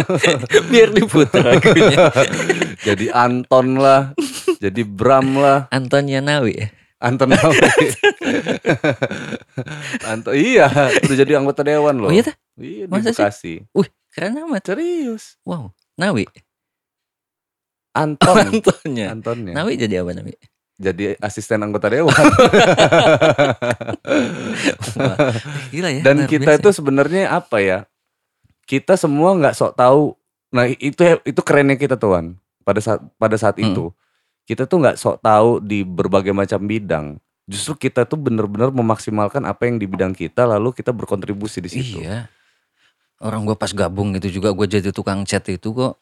[0.72, 2.08] Biar diputar lagunya.
[2.88, 4.16] jadi Anton lah,
[4.58, 6.68] jadi Bram lah, Anton Yanawi ya.
[6.96, 7.60] Anton Nawi.
[10.08, 10.64] Anton iya,
[11.04, 12.08] udah jadi anggota dewan loh.
[12.08, 12.36] Oh iya tah?
[12.56, 13.12] Iya di sih?
[13.12, 13.54] Bekasi.
[13.76, 14.64] Wih, keren amat.
[14.64, 15.36] Serius.
[15.44, 16.24] Wow, Nawi.
[17.92, 18.36] Anton.
[18.40, 19.12] Antonnya.
[19.12, 19.52] Antonnya.
[19.52, 20.32] Nawi jadi apa Nawi?
[20.76, 22.12] Jadi asisten anggota dewan.
[24.96, 25.16] Wah,
[25.72, 26.02] gila ya.
[26.04, 26.60] Dan kita biasa.
[26.60, 27.78] itu sebenarnya apa ya?
[28.64, 30.16] Kita semua nggak sok tahu.
[30.52, 32.36] Nah itu itu kerennya kita tuan.
[32.64, 33.68] Pada saat pada saat Hmm.
[33.72, 33.84] itu
[34.46, 37.18] kita tuh nggak sok tahu di berbagai macam bidang.
[37.46, 41.98] Justru kita tuh benar-benar memaksimalkan apa yang di bidang kita, lalu kita berkontribusi di situ.
[42.02, 42.30] Iya.
[43.18, 45.98] Orang gua pas gabung itu juga gue jadi tukang chat itu kok.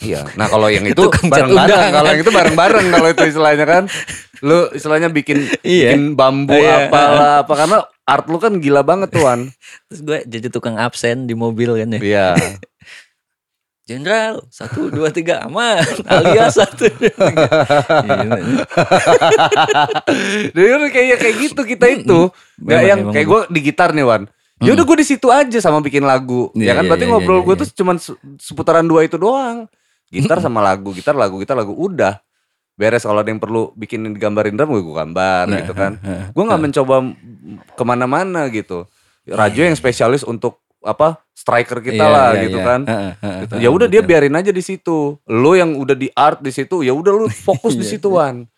[0.00, 0.28] Iya.
[0.36, 3.82] Nah kalau yang itu bareng-bareng, kalau yang itu bareng-bareng kalau itu istilahnya kan,
[4.44, 5.96] lu istilahnya bikin Iya.
[5.96, 6.88] bikin bambu Iya.
[6.88, 9.52] apalah apa karena art lu kan gila banget tuan.
[9.88, 12.00] Terus gue jadi tukang absen di mobil kan ya.
[12.00, 12.28] Iya.
[13.86, 15.78] Jenderal satu dua tiga aman
[16.10, 17.46] alias satu dua tiga.
[18.02, 18.18] Ya.
[20.50, 22.18] Jadi kan kayak kayak gitu kita itu.
[22.58, 24.22] Nggak Memang- yang memang kayak gue di gitar nih Wan.
[24.56, 26.48] Ya udah gue di situ aja sama bikin lagu.
[26.56, 27.60] Iya, ya kan iya, berarti iya, ngobrol iya, gue iya.
[27.60, 29.68] tuh cuman se- seputaran dua itu doang.
[30.08, 32.18] Gitar sama lagu, gitar lagu, gitar lagu udah.
[32.74, 35.92] Beres kalau ada yang perlu bikin digambarin drum gue gambar Nah, gitu kan.
[36.02, 37.14] heeh, Gue nggak mencoba m-
[37.70, 38.88] ke mana-mana gitu.
[39.26, 42.64] Radio yang spesialis untuk apa striker kita Iya, lah iya, gitu iya.
[42.64, 42.80] kan.
[43.44, 43.54] Gitu.
[43.60, 45.20] Ya udah dia biarin aja di situ.
[45.22, 48.48] Lo yang udah di art di situ, ya udah lu fokus di Iya, situ Wan.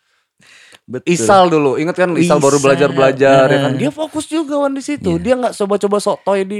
[0.89, 1.05] Betul.
[1.05, 2.65] Isal dulu, ingat kan Isal baru Isal.
[2.65, 3.71] belajar belajar ya kan.
[3.75, 5.11] Dia fokus juga Wan di situ.
[5.13, 5.21] Iya.
[5.21, 6.59] Dia nggak coba-coba sok toy di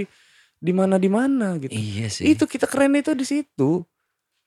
[0.59, 1.71] di mana di mana gitu.
[1.71, 2.29] Iya sih.
[2.29, 3.81] Itu kita keren itu di situ.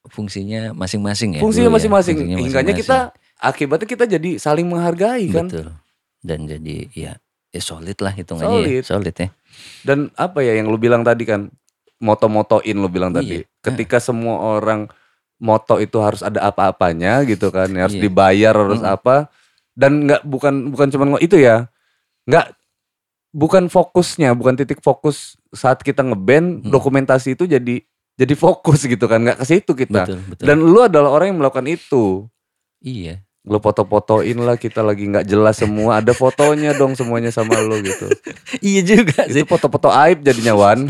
[0.04, 1.40] fungsinya masing-masing ya.
[1.40, 1.74] Fungsinya ya.
[1.74, 2.16] masing-masing.
[2.18, 2.42] Hingganya
[2.74, 2.76] masing-masing.
[2.76, 2.98] kita
[3.38, 5.46] akibatnya kita jadi saling menghargai kan.
[5.46, 5.70] betul.
[6.18, 7.12] Dan jadi ya
[7.48, 8.70] ya solid lah hitungannya Solid.
[8.72, 8.82] ya.
[8.82, 9.28] Solid ya.
[9.82, 11.54] Dan apa ya yang lu bilang tadi kan
[12.02, 13.46] moto-motoin lu bilang tadi.
[13.46, 13.48] Iya.
[13.62, 14.90] Ketika semua orang
[15.38, 18.02] moto itu harus ada apa-apanya gitu kan, harus Iya.
[18.02, 18.94] dibayar harus Mm-mm.
[18.94, 19.16] apa.
[19.72, 21.70] Dan nggak bukan bukan cuma itu ya.
[22.22, 22.54] nggak
[23.34, 26.70] bukan fokusnya, bukan titik fokus saat kita ngeband, Hmm.
[26.70, 27.82] dokumentasi itu jadi
[28.14, 30.06] jadi fokus gitu kan, nggak ke situ kita.
[30.06, 30.44] Betul, betul.
[30.46, 32.28] Dan lu adalah orang yang melakukan itu.
[32.78, 33.22] iya.
[33.42, 38.06] Lu foto-fotoin lah kita lagi nggak jelas semua, ada fotonya dong semuanya sama lu gitu.
[38.62, 39.42] iya juga sih.
[39.42, 40.86] Itu foto-foto aib jadinya Wan.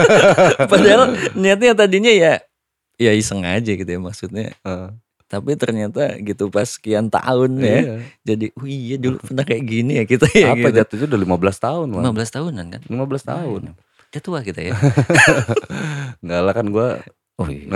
[0.72, 2.40] Padahal niatnya tadinya ya
[2.96, 4.56] ya iseng aja gitu ya maksudnya.
[4.64, 4.88] Heeh.
[5.28, 7.68] Tapi ternyata gitu pas sekian tahun ya.
[7.68, 7.94] Iya.
[8.24, 10.76] Jadi, oh iya dulu pernah kayak gini ya kita ya Apa gitu.
[10.80, 12.04] jatuhnya udah 15 tahun, Wan.
[12.08, 12.82] 15 tahunan kan?
[12.88, 13.62] 15 tahun.
[14.12, 14.76] Udah tua kita ya.
[16.24, 17.00] Enggak lah kan gua
[17.42, 17.74] Oh iya.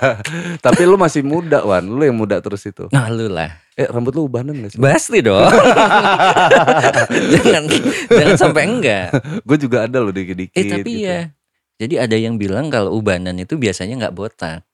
[0.64, 2.88] Tapi lu masih muda Wan, lu yang muda terus itu.
[2.88, 3.52] Nah lu lah.
[3.76, 4.80] Eh rambut lu ubanan gak sih?
[4.80, 5.44] Pasti dong.
[7.36, 7.64] jangan
[8.08, 9.12] jangan sampai enggak.
[9.44, 10.56] Gue juga ada loh dikit-dikit.
[10.56, 11.08] Eh tapi gitu.
[11.12, 11.28] ya.
[11.76, 14.64] Jadi ada yang bilang kalau ubanan itu biasanya nggak botak.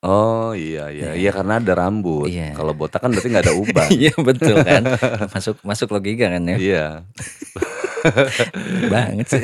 [0.00, 2.32] Oh iya iya iya karena ada rambut.
[2.32, 2.56] Iya.
[2.56, 3.88] Kalau botak kan berarti nggak ada uban.
[4.00, 4.82] Iya betul kan.
[5.28, 6.56] Masuk masuk logika kan ya.
[6.56, 6.86] Iya.
[8.92, 9.42] Banget sih.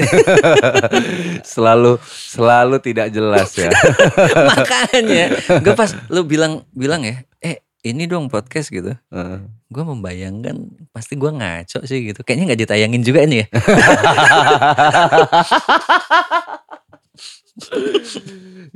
[1.45, 3.71] Selalu selalu tidak jelas ya.
[4.51, 5.25] Makanya
[5.61, 8.95] gue pas lu bilang bilang ya, eh ini dong podcast gitu.
[9.12, 9.38] Heeh.
[9.66, 10.57] Gue membayangkan
[10.95, 12.23] pasti gue ngaco sih gitu.
[12.23, 13.47] Kayaknya nggak ditayangin juga ini ya.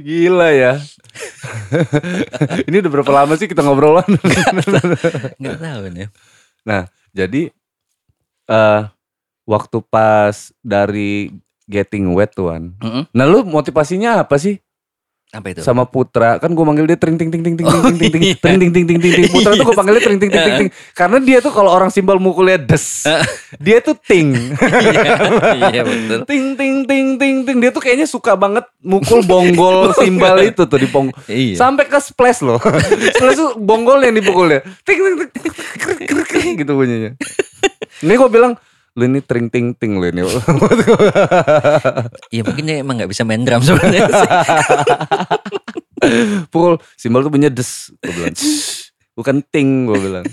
[0.00, 0.80] Gila ya.
[2.64, 4.08] Ini udah berapa lama sih kita ngobrolan?
[5.36, 6.08] Nggak tahu nih.
[6.60, 6.84] nah,
[7.16, 7.48] jadi
[8.50, 8.82] eh
[9.50, 11.34] waktu pas dari
[11.66, 12.74] Getting Wet tuan.
[12.78, 13.10] Mm-mm.
[13.10, 14.62] Nah, lu motivasinya apa sih?
[15.30, 15.62] Apa itu?
[15.62, 18.22] sama Putra kan gue manggil dia tring ting ting ting ting ting ting ting ting
[18.26, 18.34] iya.
[18.34, 20.70] tring ting ting ting ting ting Putra tuh gue panggilnya tring ting ting ting ting
[20.90, 23.06] karena dia tuh kalau orang simbol mukulnya des
[23.62, 26.26] dia tuh ting Iya, iya betul.
[26.26, 30.78] ting ting ting ting ting dia tuh kayaknya suka banget mukul bonggol simbal itu tuh
[30.82, 31.62] di pong Iya.
[31.62, 32.58] sampai ke splash loh
[33.14, 35.30] splash tuh bonggol yang dipukulnya ting ting
[36.26, 37.14] ting gitu bunyinya
[38.02, 38.58] ini gue bilang
[38.92, 40.26] lu ini tring ting ting lu ini
[42.28, 44.30] Iya mungkin dia emang nggak bisa main drum sebenarnya sih.
[46.50, 50.24] pukul simbol tuh bunyinya des gue bilang "Shh, bukan ting gue bilang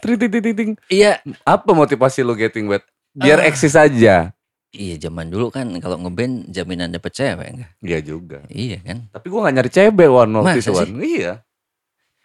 [0.00, 1.22] tring ting ting ting ting Iya.
[1.42, 3.46] apa motivasi lu getting wet biar Ah.
[3.46, 4.34] eksis aja
[4.70, 7.70] Iya zaman dulu kan kalau ngeband jaminan dapet cewek enggak?
[7.80, 9.10] Iya juga Iya kan.
[9.10, 10.70] tapi gue gak nyari cewek wan waktu itu
[11.00, 11.42] iya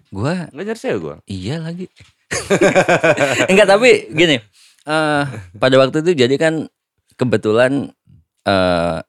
[0.07, 1.89] Gua gak nyari cewek gue iya lagi.
[3.51, 4.37] Enggak tapi gini.
[4.85, 5.23] eh
[5.57, 6.69] pada waktu itu jadi kan
[7.17, 7.89] kebetulan
[8.45, 8.99] eh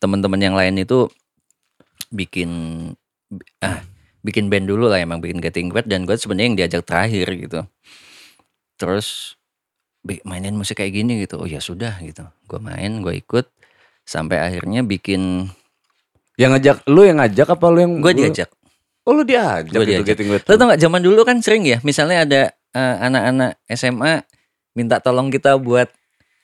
[0.00, 1.08] teman-teman yang lain itu
[2.12, 2.50] bikin
[3.64, 3.80] ah
[4.20, 7.60] bikin band dulu lah emang bikin Getting Wet dan gue sebenarnya yang diajak terakhir gitu.
[8.76, 9.36] Terus
[10.00, 11.40] "Bi, mainin musik kayak gini gitu.
[11.40, 12.24] Oh ya sudah gitu.
[12.48, 13.48] Gue main, gue ikut
[14.04, 15.48] sampai akhirnya bikin
[16.40, 18.48] yang ngajak lu yang ngajak apa lu yang gue diajak.
[19.02, 21.78] Oh lu diajak Gua gitu getting wet Lo tau gak zaman dulu kan sering ya
[21.80, 24.22] misalnya ada eh, anak-anak SMA
[24.72, 25.88] minta tolong kita buat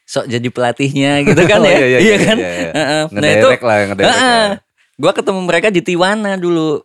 [0.03, 1.77] sok jadi pelatihnya gitu kan Oh, ya.
[1.77, 2.37] iya, iya, iya, kan?
[2.37, 2.71] iya, iya.
[2.73, 3.05] Heeh.
[3.11, 4.47] Nah itu lah Heeh.
[4.53, 4.57] ya.
[4.97, 6.81] Gua ketemu mereka di Tiwana dulu.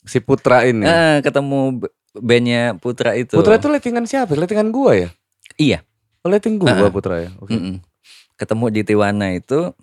[0.00, 1.84] si Putra ini Heeh, ketemu
[2.16, 3.36] bandnya Putra itu.
[3.36, 5.08] Putra itu lettingan siapa lettingan gua ya
[5.54, 5.84] Iya.
[6.22, 6.88] oh letting gua Heeh.
[6.88, 7.76] Putra ya oke Mm-mm.
[8.34, 9.76] Ketemu di Tiwana itu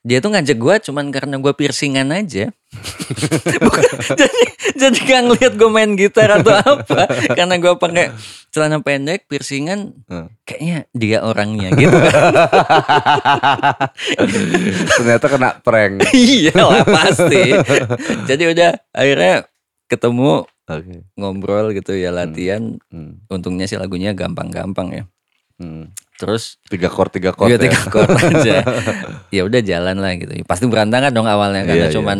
[0.00, 2.48] dia tuh ngajak gua cuman karena gua piercingan aja.
[3.60, 3.84] Bukan,
[4.14, 4.42] jadi
[4.78, 8.14] jadi gak ngeliat gue main gitar atau apa karena gua pakai
[8.48, 10.26] celana pendek piercingan Heeh.
[10.44, 12.22] kayaknya dia orangnya gitu kan
[14.96, 17.54] ternyata kena prank iya lah pasti
[18.26, 19.34] jadi udah akhirnya
[19.86, 23.22] ketemu oke ngobrol gitu ya latihan Hmm.
[23.26, 25.04] untungnya sih lagunya gampang-gampang ya
[25.60, 25.92] Hmm.
[26.20, 26.60] Terus?
[26.68, 27.62] Tiga chord tiga chord Iya ya.
[27.64, 28.56] tiga chord aja.
[29.28, 30.36] Ya udah jalan lah gitu.
[30.44, 31.96] Pasti berantakan dong awalnya karena Iya, iya.
[31.96, 32.18] cuman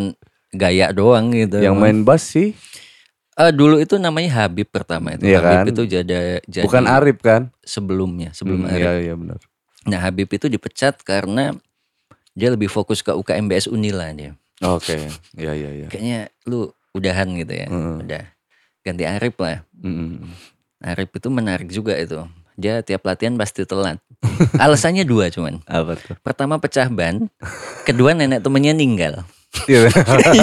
[0.51, 1.61] gaya doang gitu.
[1.61, 2.57] Yang main bass sih?
[3.37, 5.25] Eh, dulu itu namanya Habib pertama itu.
[5.25, 5.65] Iya Habib kan?
[5.71, 7.43] itu jadi, jadi bukan Arif kan?
[7.63, 8.81] sebelumnya sebelum Hmm, Arif.
[8.81, 9.39] iya iya benar.
[9.83, 11.57] Nah Habib itu dipecat karena
[12.31, 14.33] dia lebih fokus ke UKMBS Unila dia.
[14.61, 15.87] Oke iya iya iya.
[15.89, 17.67] Kayaknya lu udahan gitu ya.
[17.67, 18.03] Mm.
[18.03, 18.25] udah
[18.81, 19.65] ganti Arif lah.
[19.75, 20.21] Mm-mm.
[20.81, 22.21] Arif itu menarik juga itu
[22.61, 23.97] dia tiap latihan pasti telat.
[24.63, 25.65] Alasannya dua cuman.
[25.65, 26.15] Apa tuh?
[26.21, 27.27] Pertama pecah ban
[27.89, 29.25] kedua nenek temennya ninggal.
[29.67, 29.91] Iya.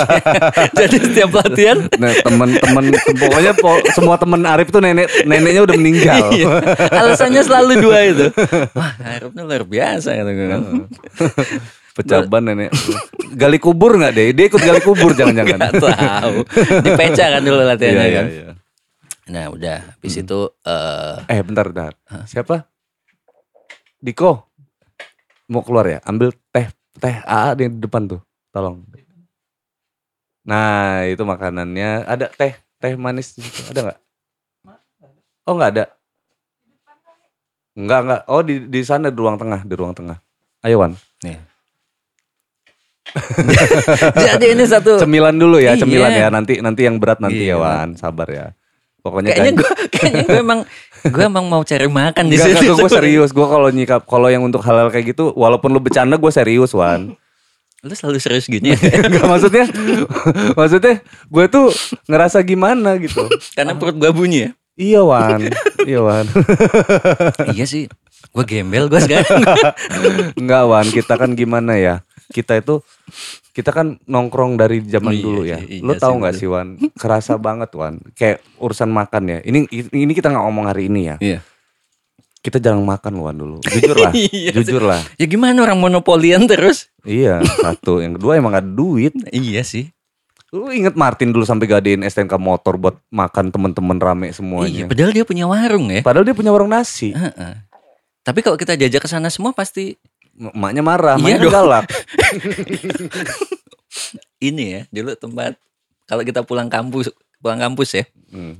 [0.83, 6.27] jadi setiap latihan nah teman-teman pokoknya po- semua teman Arif tuh nenek neneknya udah meninggal.
[6.35, 6.47] Iya.
[6.91, 8.27] alasannya selalu dua itu.
[8.75, 10.61] Wah Arif luar biasa gue kan.
[11.97, 12.69] Pecaban nenek.
[13.39, 15.55] Gali kubur nggak deh dia ikut gali kubur jangan-jangan.
[15.55, 16.35] nggak tahu.
[16.83, 18.25] Dipeca kan dulu iya latihannya iya kan.
[18.27, 18.51] iya
[19.27, 19.95] nah udah.
[19.97, 21.93] Habis itu eh eh bentar bentar.
[22.23, 22.63] Siapa?
[23.99, 24.47] Diko.
[25.47, 25.99] Mau keluar ya?
[26.03, 26.67] Ambil teh
[26.99, 28.21] teh AA di depan tuh.
[28.51, 28.83] Tolong.
[30.47, 32.07] Nah itu makanannya.
[32.07, 33.71] Ada teh teh manis di situ.
[33.71, 33.99] Ada nggak?
[35.47, 35.85] Oh nggak ada.
[37.77, 40.17] Enggak enggak oh di di sana di ruang tengah di ruang tengah.
[40.63, 40.95] Ayo Wan.
[41.23, 41.37] Nih.
[44.27, 45.81] jadi ini satu cemilan dulu ya Iya.
[45.83, 46.27] cemilan ya.
[46.27, 47.55] Nanti nanti yang berat nanti Iya.
[47.55, 47.89] ya Wan.
[47.95, 48.47] Sabar ya
[49.07, 50.59] pokoknya kayaknya gue kayaknya gue emang
[51.07, 52.75] gue emang mau cari makan di situ.
[52.75, 53.31] gue serius.
[53.31, 57.15] Gue kalau nyikap kalau yang untuk hal-hal kayak gitu walaupun lu bercanda gue serius Wan.
[57.85, 58.73] Lu selalu serius gini
[59.07, 59.65] Enggak maksudnya
[60.57, 61.71] maksudnya gue tuh
[62.11, 63.23] ngerasa gimana gitu.
[63.55, 64.51] Karena perut gue bunyi ya?
[64.77, 65.41] Iya Wan.
[65.87, 66.25] Iya Wan.
[67.55, 67.87] Iya sih.
[68.35, 69.41] Gue gembel gue sekarang.
[70.35, 70.85] Enggak Wan.
[70.91, 72.03] Kita kan gimana ya?
[72.27, 72.83] Kita itu
[73.57, 75.57] kita kan nongkrong dari zaman Oh iya dulu ya.
[75.81, 76.67] Lu iya tahu sih, nggak sih Wan?
[76.93, 77.97] Kerasa banget Wan.
[78.13, 79.37] Kayak urusan makan ya.
[79.41, 81.17] Ini ini kita nggak ngomong hari ini ya.
[81.17, 81.39] Iya.
[82.37, 83.57] Kita jarang makan Wan dulu.
[83.65, 84.13] Jujur lah.
[84.29, 85.01] Iya jujur lah.
[85.17, 86.93] Ya gimana orang monopolian terus?
[87.01, 87.97] Iya, satu.
[87.97, 89.17] Yang kedua emang gak ada duit.
[89.33, 89.89] Iya sih.
[90.53, 94.85] Lu inget Martin dulu sampai gadein STNK motor buat makan temen-temen rame Iya, semuanya.
[94.87, 96.05] padahal dia punya warung ya.
[96.05, 97.11] Padahal dia punya warung nasi.
[97.11, 97.67] Heeh.
[98.23, 99.97] Tapi kalau kita jajak ke sana semua pasti
[100.37, 101.51] Emaknya marah, Iya emaknya dong.
[101.51, 101.85] galak.
[104.39, 105.57] ini ya dulu tempat
[106.05, 108.59] kalau kita pulang kampus pulang kampus ya Hmm.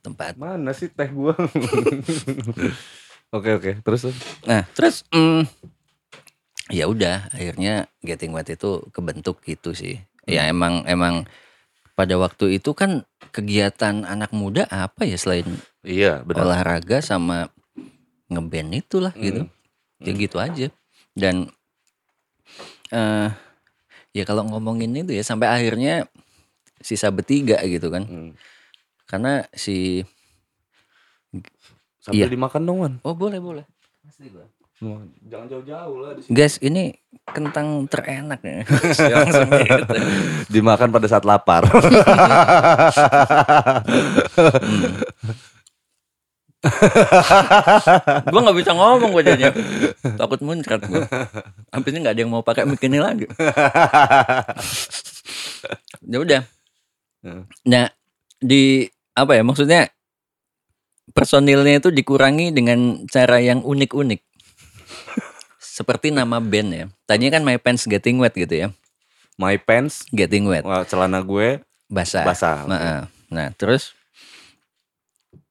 [0.00, 0.34] tempat.
[0.34, 1.30] Mana sih teh gua?
[3.34, 4.14] oke oke, terus tuh.
[4.44, 5.42] Nah terus mm,
[6.70, 9.98] ya udah akhirnya getting wet itu kebentuk gitu sih.
[10.24, 11.26] Ya emang emang
[11.92, 15.44] pada waktu itu kan kegiatan anak muda apa ya selain
[15.82, 16.46] Iya, benar.
[16.46, 17.46] olahraga sama
[18.26, 19.44] ngeband itulah gitu.
[20.02, 20.66] Ya gitu aja.
[21.14, 21.48] Dan
[22.92, 23.28] eh
[24.12, 26.04] ya kalau ngomongin itu ya sampai akhirnya
[26.82, 28.04] sisa bertiga gitu kan.
[28.04, 28.30] Hmm.
[29.06, 30.02] Karena si
[32.02, 32.34] Sambil Iya.
[32.34, 32.94] dimakan dong, Wan.
[33.06, 33.62] oh boleh boleh.
[35.22, 36.34] Jangan jauh-jauh lah di sini.
[36.34, 36.90] Guys, ini
[37.22, 38.66] kentang terenak ya.
[39.14, 39.94] Langsung gitu.
[40.50, 41.62] Dimakan pada saat lapar.
[48.32, 49.52] Gue nggak bisa ngomong gue jadinya.
[50.18, 51.02] Takut muncrat gue.
[51.72, 53.26] Ini nggak ada yang mau pakai mic ini lagi.
[56.12, 56.42] ya udah.
[57.22, 57.46] Hmm.
[57.66, 57.90] Nah,
[58.38, 59.90] di apa ya maksudnya
[61.10, 64.20] personilnya itu dikurangi dengan cara yang unik-unik.
[65.58, 66.84] Seperti nama band ya.
[67.08, 68.68] Tadinya kan My Pants Getting Wet gitu ya.
[69.40, 72.22] My pants, Getting Wet, celana gue basah.
[72.22, 72.68] basah.
[72.68, 73.96] Nah, nah, terus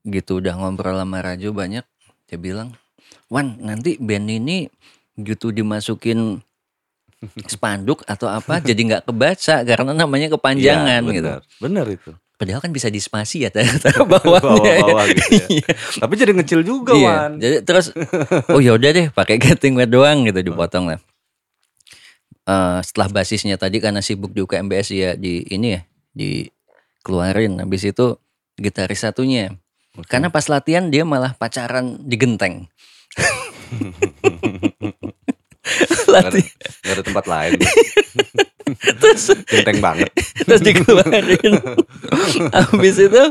[0.04, 1.86] gitu udah ngobrol sama Rajo banyak
[2.26, 2.74] dia bilang,
[3.28, 4.66] "Wan, nanti band ini
[5.14, 6.40] gitu dimasukin
[7.46, 11.30] spanduk atau apa jadi nggak kebaca karena namanya kepanjangan Iya, gitu.
[11.30, 11.42] benar.
[11.62, 12.12] Benar itu.
[12.34, 14.82] Padahal kan bisa dispasi ya taruh bawahnya.
[14.82, 15.46] Bawah-bawah gitu ya.
[15.62, 15.72] Iya.
[16.02, 17.06] Tapi jadi ngecil juga, Iya.
[17.06, 17.32] Wan.
[17.38, 17.94] Jadi terus
[18.50, 21.00] oh ya udah deh pakai getting wet doang gitu dipotong lah.
[22.42, 25.82] Eh, setelah basisnya tadi karena sibuk di UKMBS ya di ini ya
[26.18, 28.18] dikeluarin habis itu
[28.58, 29.54] gitaris satunya.
[30.08, 32.72] Karena pas latihan dia malah pacaran di genteng.
[36.12, 36.44] Lati-
[36.84, 37.60] nggak ada tempat lain.
[39.04, 40.08] terus Genteng banget.
[40.48, 41.54] terus dikeluarin.
[42.56, 43.24] habis itu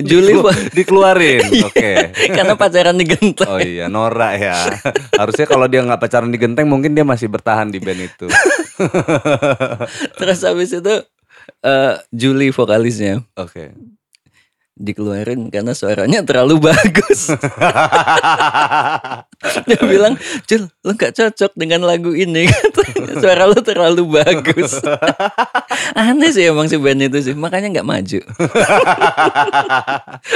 [0.00, 1.42] Juli Dikelu- dikeluarin.
[1.66, 2.14] Oke.
[2.30, 3.48] karena pacaran di genteng.
[3.50, 4.56] Oh iya, Nora ya.
[5.14, 8.26] Harusnya kalau dia nggak pacaran di genteng, mungkin dia masih bertahan di band itu.
[10.16, 10.94] Terus habis itu
[11.62, 13.70] eh Juli vokalisnya Oke.
[14.76, 17.32] Dikeluarin karena suaranya terlalu bagus.
[19.68, 22.48] Dia bilang, Jul, lu gak cocok dengan lagu ini.
[22.52, 24.80] Katanya, Suara lu terlalu bagus.
[25.96, 28.20] Aneh sih emang si band itu sih, makanya nggak maju.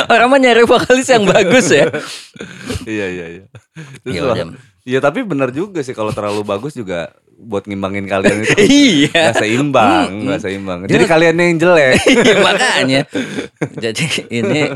[0.09, 1.85] Orang mah nyari vokalis yang bagus ya.
[2.89, 3.45] iya iya iya.
[4.09, 4.45] Ya.
[4.81, 8.53] Iya tapi benar juga sih kalau terlalu bagus juga buat ngimbangin kalian itu
[9.09, 9.33] iya.
[9.33, 10.79] nggak seimbang, nggak seimbang.
[10.85, 11.97] Jadi kalian yang jelek.
[12.13, 13.01] Iya, makanya.
[13.85, 14.69] Jadi ini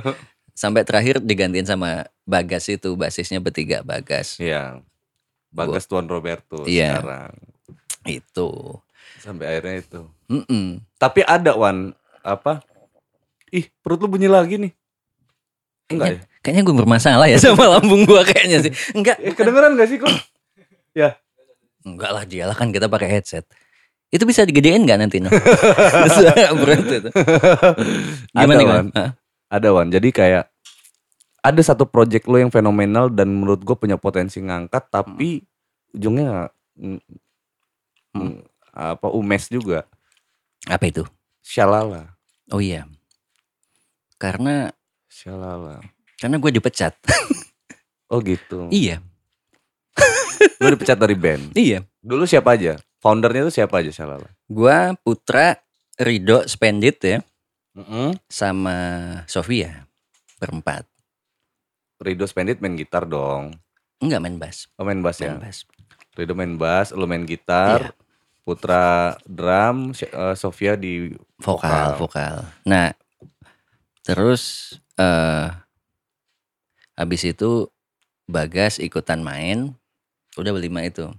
[0.57, 4.41] sampai terakhir digantiin sama Bagas itu, basisnya bertiga Bagas.
[4.41, 4.81] Iya.
[5.53, 6.99] Bagas Tuan Roberto Iya.
[7.05, 7.33] sekarang.
[8.09, 8.81] Itu.
[9.21, 10.01] Sampai akhirnya itu.
[10.33, 10.81] Mm-mm.
[10.97, 11.93] Tapi ada Wan
[12.25, 12.65] apa?
[13.53, 14.73] Ih, perut lu bunyi lagi nih.
[15.93, 16.21] Enggak ya?
[16.41, 18.73] Kayaknya gue bermasalah ya sama lambung gue kayaknya sih.
[18.97, 19.17] Enggak.
[19.21, 20.09] Eh, kedengeran gak sih kok?
[21.01, 21.17] ya.
[21.85, 23.45] Enggak lah dia lah kan kita pakai headset.
[24.09, 25.29] Itu bisa digedein nggak nanti no?
[26.65, 27.11] Berat itu.
[28.33, 28.65] Gimana Ada?
[28.65, 28.87] Wan.
[29.53, 29.89] Ada Wan.
[29.93, 30.49] Jadi kayak
[31.45, 35.45] ada satu project lo yang fenomenal dan menurut gue punya potensi ngangkat tapi
[35.93, 37.01] ujungnya nggak- mm,
[38.17, 38.35] mm,
[38.73, 39.85] apa umes juga.
[40.65, 41.05] Apa itu?
[41.45, 42.17] Shalala.
[42.49, 42.89] Oh iya.
[44.17, 44.73] Karena
[45.13, 45.85] Shalala.
[46.17, 46.97] karena gue dipecat.
[48.09, 48.71] Oh gitu.
[48.73, 49.05] iya.
[50.63, 51.55] Lo dipecat dari band.
[51.55, 51.83] Iya.
[52.03, 52.77] Dulu siapa aja?
[53.05, 54.29] Foundernya tuh siapa aja Shalala?
[54.49, 55.61] Gua Putra
[56.01, 57.19] Rido Spendit ya
[57.77, 58.17] Mm-mm.
[58.27, 58.77] sama
[59.29, 59.85] Sofia
[60.41, 60.89] berempat.
[62.01, 63.55] Rido Spendit main gitar dong.
[64.01, 64.69] Enggak main bass.
[64.81, 65.37] Oh main bass ya.
[65.37, 65.69] Main bass.
[66.15, 67.91] Rido main bass, lo main gitar.
[67.91, 67.93] Iya.
[68.45, 72.45] Putra drum, eh, Sofia di Vokal, vokal.
[72.69, 72.93] Nah,
[74.05, 75.49] terus eh
[76.95, 77.69] habis itu
[78.25, 79.77] Bagas ikutan main.
[80.35, 81.11] Udah berlima itu.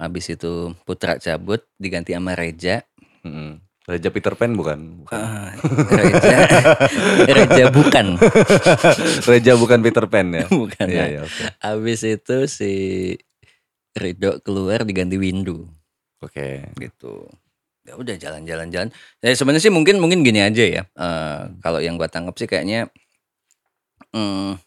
[0.00, 2.82] Habis itu Putra cabut diganti sama Reja.
[3.22, 3.60] Mm-mm.
[3.90, 5.02] Raja Peter Pan bukan?
[5.02, 5.18] bukan.
[5.18, 5.50] Ah,
[5.98, 6.36] Reja
[7.36, 8.06] Reja bukan.
[9.26, 10.46] Reja bukan Peter Pan ya?
[10.62, 10.86] bukan.
[10.86, 11.04] Iya ya.
[11.10, 11.42] iya oke.
[11.58, 12.72] Habis itu si
[13.96, 15.66] Rido keluar diganti Windu.
[16.22, 16.70] Oke.
[16.78, 17.26] gitu.
[17.82, 18.94] Ya udah jalan-jalan-jalan.
[19.24, 20.82] Ya sebenarnya sih mungkin mungkin gini aja ya.
[20.86, 22.86] Eh, kalau yang gua tangkap sih kayaknya
[24.14, 24.60] hmm,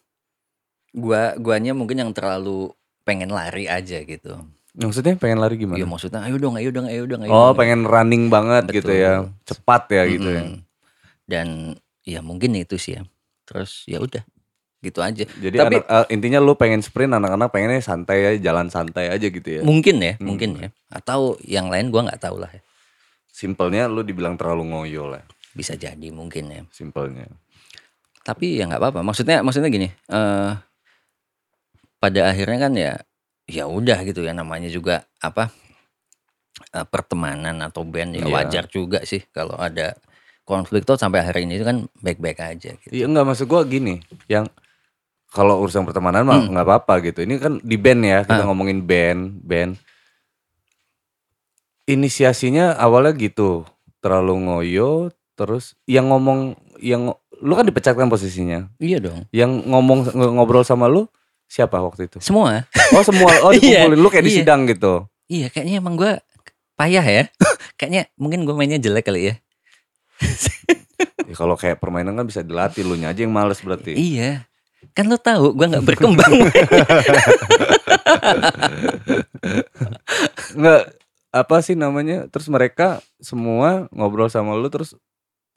[0.98, 2.74] gua guanya mungkin yang terlalu
[3.04, 4.40] pengen lari aja gitu.
[4.74, 5.78] Maksudnya pengen lari gimana?
[5.78, 7.56] Iya maksudnya ayo dong, ayo dong, ayo dong, ayo oh, dong.
[7.56, 9.04] pengen running banget gitu Betul.
[9.04, 9.12] ya.
[9.46, 10.42] Cepat ya gitu ya.
[10.42, 10.58] Mm-mm.
[11.24, 11.46] Dan
[12.02, 13.06] ya mungkin itu sih ya.
[13.46, 14.24] Terus ya udah
[14.82, 15.24] gitu aja.
[15.24, 19.24] Jadi Tapi anak- eh, intinya lu pengen sprint anak-anak pengennya santai aja, jalan santai aja
[19.24, 19.62] gitu ya.
[19.62, 20.26] mungkin ya, Hmm.
[20.26, 20.68] mungkin ya.
[20.90, 22.60] Atau yang lain gua nggak tahu lah ya.
[23.26, 26.62] Simpelnya lu dibilang terlalu ngoyo lah, Bisa jadi mungkin ya.
[26.68, 27.26] simpelnya.
[28.20, 29.00] Tapi ya nggak apa-apa.
[29.00, 30.52] Maksudnya maksudnya gini, eh
[32.04, 32.92] pada akhirnya kan ya
[33.48, 35.48] ya udah gitu ya namanya juga apa
[36.70, 38.28] eh, pertemanan atau band ya Iya.
[38.28, 39.96] wajar juga sih kalau ada
[40.44, 42.92] konflik tuh sampai hari ini kan baik-baik aja gitu.
[42.92, 44.44] Iya enggak maksud gua gini, yang
[45.32, 46.52] kalau urusan pertemanan mah Hmm.
[46.52, 47.24] nggak apa-apa gitu.
[47.24, 48.46] Ini kan di band ya, kita Ah.
[48.46, 49.80] ngomongin band, band.
[51.84, 53.64] Inisiasinya awalnya gitu,
[54.00, 54.92] terlalu ngoyo,
[55.34, 58.68] terus yang ngomong yang lu kan dipecat kan posisinya.
[58.76, 59.24] Iya dong.
[59.32, 61.08] Yang ngomong ng- ngobrol sama lu
[61.54, 62.18] siapa waktu itu?
[62.18, 62.66] Semua.
[62.90, 64.38] Oh semua, oh Iya, dikumpulin lu kayak di iya.
[64.42, 65.06] sidang gitu.
[65.30, 66.18] Iya kayaknya emang gua
[66.74, 67.24] payah ya.
[67.78, 69.34] kayaknya mungkin gua mainnya jelek kali ya.
[71.24, 73.96] Ya, kalau kayak permainan kan bisa dilatih, lu aja yang males berarti.
[73.96, 74.44] Iya.
[74.92, 76.52] Kan lo tahu gua nggak berkembang.
[80.52, 80.82] Nggak
[81.32, 82.28] apa sih namanya?
[82.28, 84.92] Terus mereka semua ngobrol sama lu terus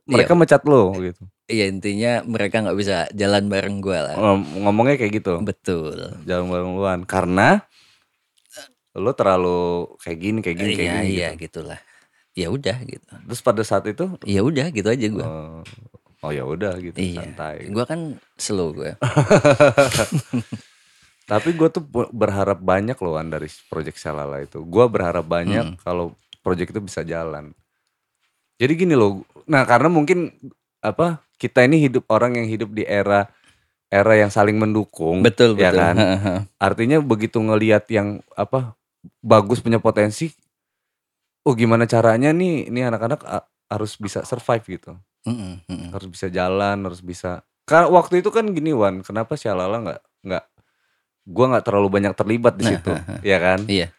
[0.08, 1.24] mereka mecat lu gitu.
[1.45, 4.16] Iya intinya mereka nggak bisa jalan bareng gua lah.
[4.16, 5.39] Ngom- Ngomongnya kayak gitu.
[5.39, 6.18] Betul.
[6.24, 7.64] Jalan bareng luan karena
[8.91, 9.60] lu terlalu
[9.97, 11.10] kayak gini, kayak gini, kayak Iya gini.
[11.10, 11.41] iya gitu.
[11.62, 11.80] gitulah.
[12.34, 13.14] Ya udah gitu.
[13.26, 15.26] Terus pada saat itu Ya udah gitu aja gua.
[15.26, 15.62] oh,
[16.22, 17.22] oh ya udah gitu Iya.
[17.24, 17.68] santai.
[17.68, 17.99] Gua kan
[18.36, 18.97] slow gua.
[21.28, 24.64] Tapi gue tuh berharap banyak loh Wan dari project Shalala itu.
[24.64, 25.78] Gue berharap banyak Hmm.
[25.78, 27.51] kalau project itu bisa jalan.
[28.55, 29.28] Jadi gini loh.
[29.47, 30.35] Nah karena mungkin
[30.83, 33.31] apa kita ini hidup orang yang hidup di era
[33.87, 35.23] era yang saling mendukung.
[35.23, 35.79] Betul ya betul.
[35.79, 35.95] kan?
[36.59, 38.75] Artinya begitu ngelihat yang apa
[39.23, 40.31] bagus punya potensi.
[41.47, 42.67] Oh gimana caranya nih?
[42.67, 43.23] Ini anak-anak
[43.71, 44.91] harus bisa survive gitu.
[45.27, 45.89] Mm-mm, mm-mm.
[45.95, 47.43] Harus bisa jalan, harus bisa.
[47.67, 49.03] Karena waktu itu kan gini Wan.
[49.03, 50.45] Kenapa Shalala nggak nggak
[51.27, 52.91] gue nggak terlalu banyak terlibat di situ,
[53.23, 53.59] ya kan?
[53.67, 53.91] Iya.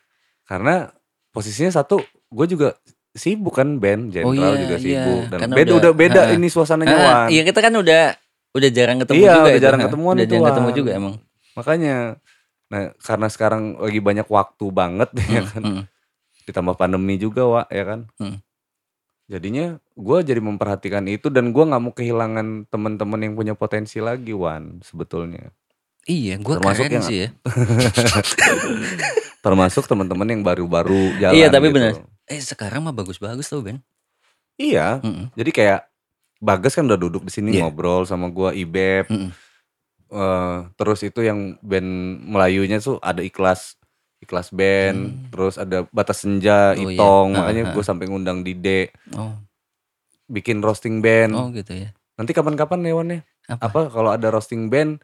[0.48, 0.88] Karena
[1.28, 2.00] posisinya satu,
[2.32, 2.72] gue juga
[3.10, 4.82] sibuk kan band, Oh Jenderal iya, juga iya.
[4.82, 6.34] sibuk dan Karena beda udah- udah beda ha-ha.
[6.34, 7.26] ini suasananya Ah, Wan.
[7.28, 8.02] iya kita kan udah
[8.50, 9.62] udah jarang ketemu Iya, juga udah itu.
[9.62, 11.14] jarang Ha, ketemuan Udah itu, jarang ketemu juga emang.
[11.52, 11.96] Makanya,
[12.66, 15.82] nah karena sekarang lagi banyak waktu banget ya Mm, kan, mm.
[16.44, 18.00] ditambah pandemi juga wa, ya kan.
[18.16, 18.38] Hmm.
[19.26, 24.32] Jadinya gue jadi memperhatikan itu dan gue nggak mau kehilangan teman-teman yang punya potensi lagi
[24.32, 25.52] Wan sebetulnya.
[26.04, 27.28] Iya, gua Termasuk yang- sih ya.
[29.38, 31.34] Termasuk teman-teman yang baru-baru jalan.
[31.34, 31.76] Iya, tapi gitu.
[31.76, 31.92] benar.
[32.28, 33.80] Eh sekarang mah bagus-bagus tau Ben.
[34.54, 35.32] Iya, Mm-mm.
[35.34, 35.80] Jadi kayak
[36.38, 37.66] Bagas kan udah duduk di sini Iya.
[37.66, 39.08] ngobrol sama gua Ibeb.
[39.08, 39.30] Mm-mm.
[40.08, 41.90] Eh, terus itu yang band
[42.24, 43.74] Melayunya tuh ada ikhlas
[44.18, 45.30] ikhlas band, Hmm.
[45.30, 46.94] terus ada Batas Senja, Oh, iya.
[46.94, 47.72] Itong, Ah, makanya ah.
[47.72, 49.38] gue sampai ngundang Dide Oh,
[50.26, 51.32] bikin roasting band.
[51.32, 51.94] oh gitu ya.
[52.14, 53.62] Nanti kapan-kapan Newannya Apa?
[53.62, 54.98] apa kalau ada roasting band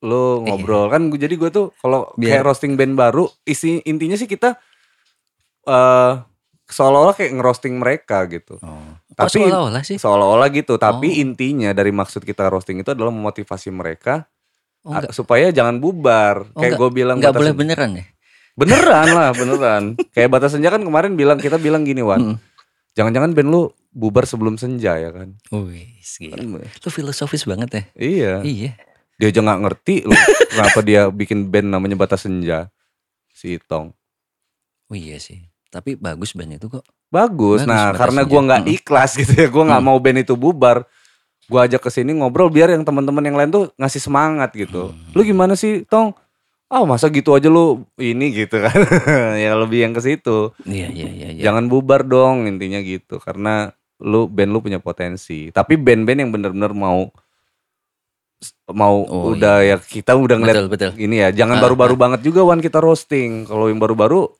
[0.00, 0.56] lo Iya.
[0.56, 4.56] ngobrol kan gua- jadi gue tuh kalau kayak roasting band baru isi intinya sih kita
[5.62, 6.12] eh
[6.70, 8.56] seolah-olah kayak ngerosting mereka gitu.
[8.58, 8.94] Oh.
[9.10, 9.96] Tapi- Kok seolah-olah sih?
[9.96, 11.20] seolah-olah gitu tapi Oh.
[11.20, 14.24] intinya dari maksud kita roasting itu adalah memotivasi mereka
[14.80, 18.04] Oh, enggak, supaya jangan bubar Oh, kayak gue bilang enggak boleh beneran ya?
[18.52, 22.36] beneran lah beneran kayak batas senja kan kemarin bilang kita bilang gini Wan Mm.
[22.92, 26.34] jangan-jangan band lu bubar sebelum senja ya kan Wih, gila.
[26.34, 27.82] Kan, Lu filosofis banget ya?
[27.94, 28.70] iya Iya.
[29.14, 30.16] dia aja nggak ngerti lu
[30.48, 32.72] kenapa dia bikin band namanya batas senja
[33.28, 33.92] si Itong
[34.86, 35.44] Oh iya sih.
[35.70, 36.82] Tapi bagus band itu kok.
[37.08, 39.88] bagus, Bagus, nah karena gua nggak ikhlas gitu ya gua nggak Mm.
[39.88, 40.86] mau band itu bubar
[41.46, 45.10] gua ajak ke sini ngobrol biar yang teman-teman yang lain tuh ngasih semangat gitu Hmm.
[45.10, 46.14] lu gimana sih Tong
[46.66, 48.78] ah masa gitu aja lu ini gitu kan
[49.42, 51.28] ya lebih yang ke situ Iya, iya, iya.
[51.32, 51.42] iya.
[51.44, 56.70] jangan bubar dong intinya gitu karena lu band lu punya potensi tapi band-band yang bener-bener
[56.70, 57.10] mau
[58.70, 60.90] mau Oh, udah ya kita udah ngeliat Betul, betul.
[60.96, 64.30] ini ya jangan Ah, baru-baru banget juga Wan kita roasting kalau yang baru-baru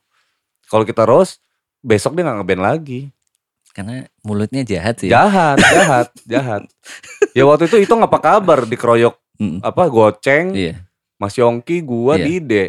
[0.71, 1.43] kalau kita roast
[1.77, 3.01] besok dia nggak ngeband lagi
[3.71, 5.07] Karena mulutnya jahat sih.
[5.07, 6.61] jahat jahat jahat
[7.37, 9.57] ya waktu itu itu apa kabar dikeroyok Mm.
[9.59, 10.85] apa goceng Iya.
[11.17, 12.23] Mas Yongki gua Iya.
[12.23, 12.65] Dide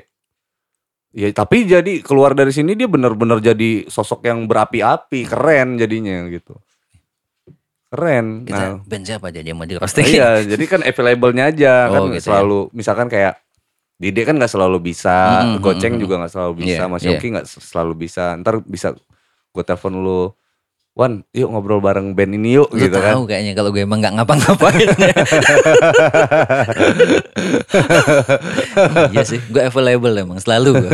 [1.12, 6.56] ya tapi jadi keluar dari sini dia bener-bener jadi sosok yang berapi-api keren jadinya gitu
[7.86, 10.08] keren Kita nah band siapa jadi yang mau di roasting?
[10.08, 12.24] iya jadi kan available-nya aja kan Oh, gitu ya.
[12.32, 13.36] selalu misalkan kayak
[14.02, 17.02] Dide kan nggak selalu bisa, Hmm, hmm, Goceng juga nggak selalu bisa, Iya, Mas.
[17.06, 18.34] Yoki nggak selalu bisa.
[18.34, 18.98] Ntar bisa
[19.48, 20.34] gue telepon lu,
[20.92, 23.16] Wan, yuk ngobrol bareng band ini yuk, Lu gitu kan.
[23.16, 24.90] tahu kayaknya kalau gue emang nggak ngapa-ngapain.
[29.12, 30.90] iya sih, gue available emang selalu gue.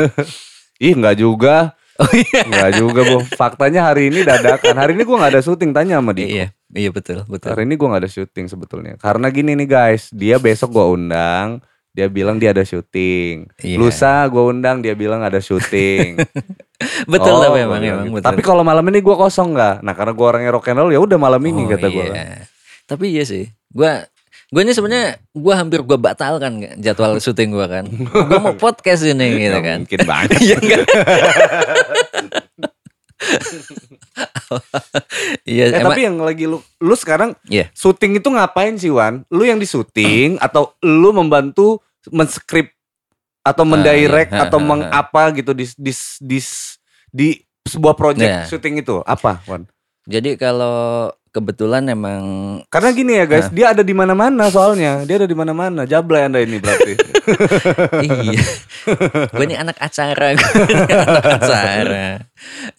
[0.78, 2.46] Ih nggak juga, Oh iya.
[2.46, 3.18] nggak juga bu.
[3.34, 4.78] Faktanya hari ini dadakan.
[4.78, 5.74] Hari ini gue nggak ada syuting.
[5.74, 6.30] Tanya sama Diko.
[6.30, 7.50] Iya, iya betul, betul.
[7.50, 8.94] Hari ini gue nggak ada syuting sebetulnya.
[9.02, 11.58] Karena gini nih guys, dia besok gue undang.
[11.90, 13.48] Dia bilang dia ada syuting.
[13.58, 13.76] Iya.
[13.76, 16.14] Lusa gue undang, dia bilang ada syuting.
[17.10, 18.14] Betul Oh, tapi gua emang, bilang emang gitu.
[18.14, 18.28] betul.
[18.30, 19.74] Tapi kalau malam ini gue kosong nggak?
[19.82, 22.06] Nah karena gue orangnya rock and roll ya udah malam ini Oh, kata gue.
[22.06, 22.46] iya.
[22.84, 23.92] Tapi iya sih, gue
[24.48, 27.84] gue ini sebenarnya gue hampir gue batalkan jadwal syuting gue kan.
[27.90, 29.82] gue mau podcast ini gitu kan.
[29.82, 30.30] Mungkin banget.
[30.44, 30.56] Iya?
[35.44, 37.68] Iya, eh emang tapi yang lagi lu, lu sekarang Iya.
[37.76, 39.26] syuting itu ngapain sih Wan?
[39.28, 42.72] Lu yang di syuting atau lu membantu menskrip
[43.44, 44.48] atau mendirect iya.
[44.48, 46.40] atau mengapa gitu di di di,
[47.08, 47.28] di
[47.68, 48.44] sebuah project Iya.
[48.48, 49.68] syuting itu apa Wan?
[50.08, 52.22] jadi kalau kebetulan emang
[52.72, 55.04] Karena gini ya guys, dia ada di mana-mana soalnya.
[55.04, 55.84] Dia ada di mana-mana.
[55.84, 56.94] Jablay Anda ini berarti.
[58.08, 58.42] iya.
[59.28, 62.06] gue ini anak acara, gue anak acara.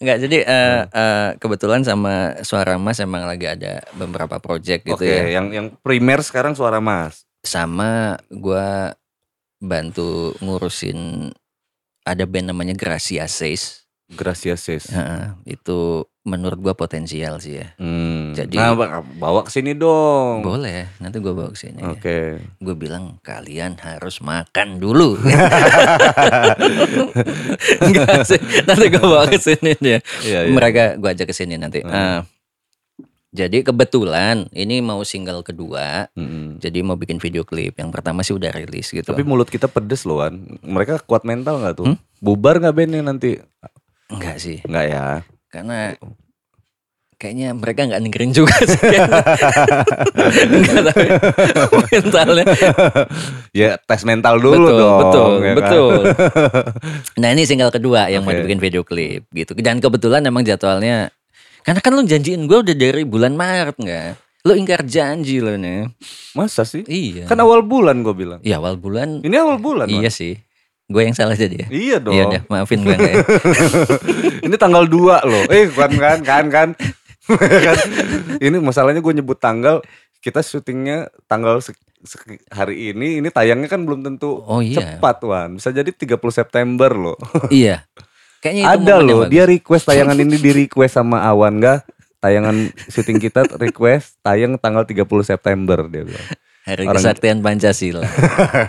[0.02, 5.06] Enggak, jadi eh, eh, kebetulan sama Suara Mas emang lagi ada beberapa project gitu Oke,
[5.06, 5.40] ya.
[5.40, 7.24] yang yang primer sekarang suara Mas.
[7.40, 8.94] Sama gua
[9.60, 11.30] bantu ngurusin
[12.04, 13.80] ada band namanya Gracia Says.
[14.10, 14.90] Gracias sis.
[14.90, 17.66] Heeh, itu menurut gua potensial sih ya.
[17.76, 18.30] Hmm.
[18.30, 20.40] Jadi- nah, ba- bawa ke sini dong.
[20.40, 21.80] Boleh, nanti gua bawa ke sini.
[21.82, 22.38] Oke.
[22.56, 25.18] Gue bilang kalian harus makan dulu.
[27.82, 29.98] Enggak sih, nanti gue bawa ke sini dia.
[30.20, 30.50] Iya, iya.
[30.50, 31.80] Mereka gue ajak ke sini nanti.
[31.80, 31.90] Hmm.
[31.90, 32.18] Eh,
[33.30, 36.06] jadi kebetulan ini mau single kedua.
[36.12, 36.58] Mm-mm.
[36.58, 37.74] Jadi mau bikin video klip.
[37.74, 39.04] Yang pertama sih udah rilis gitu.
[39.04, 40.58] Tapi mulut kita pedes loh Wan.
[40.60, 41.84] Mereka kuat mental nggak tuh?
[41.86, 41.96] Hmm?
[42.18, 43.38] Bubar nggak bandnya nanti?
[44.10, 45.04] enggak sih, Nggak ya.
[45.46, 45.94] karena
[47.20, 48.80] kayaknya mereka nggak dengerin juga sih.
[50.48, 51.06] enggak tapi
[51.92, 52.44] mentalnya.
[53.52, 54.98] ya tes mental dulu betul, dong.
[55.04, 55.56] betul, ya kan?
[55.60, 55.92] betul.
[57.20, 58.40] Nah ini single kedua yang mau Oke.
[58.40, 59.52] dibikin video klip gitu.
[59.60, 61.12] Dan kebetulan emang jadwalnya,
[61.60, 64.10] karena kan lu janjiin gue udah dari bulan Maret nggak?
[64.48, 65.92] Lu ingkar janji lo nih.
[66.32, 66.80] Masa sih?
[66.88, 67.28] Iya.
[67.28, 68.40] Kan awal bulan gue bilang.
[68.40, 69.20] Iya awal bulan.
[69.20, 69.92] Ini awal bulan.
[69.92, 70.40] Iya sih.
[70.90, 71.66] Gue yang salah jadi ya.
[71.68, 72.16] Iya dong.
[72.16, 73.22] Iya maafin gue ya.
[74.48, 75.44] Ini tanggal 2 loh.
[75.52, 76.68] Eh kan kan kan kan.
[77.66, 77.76] Kan?
[78.40, 79.84] Ini masalahnya gue nyebut tanggal.
[80.20, 81.60] Kita syutingnya tanggal
[82.52, 83.20] hari ini.
[83.20, 84.96] Ini tayangnya kan belum tentu Oh iya.
[84.96, 85.56] cepat Wan.
[85.56, 87.16] Bisa jadi 30 September loh.
[87.52, 87.84] iya.
[88.40, 89.22] Kayaknya itu Ada loh.
[89.28, 91.84] Dia request tayangan ini di request sama Awan gak?
[92.20, 96.28] Tayangan syuting kita request tayang tanggal 30 September dia bilang.
[96.68, 98.04] Hari orang- kesaktian Pancasila.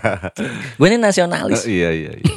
[0.79, 1.67] gue ini nasionalis.
[1.67, 2.35] Eh, iya iya iya.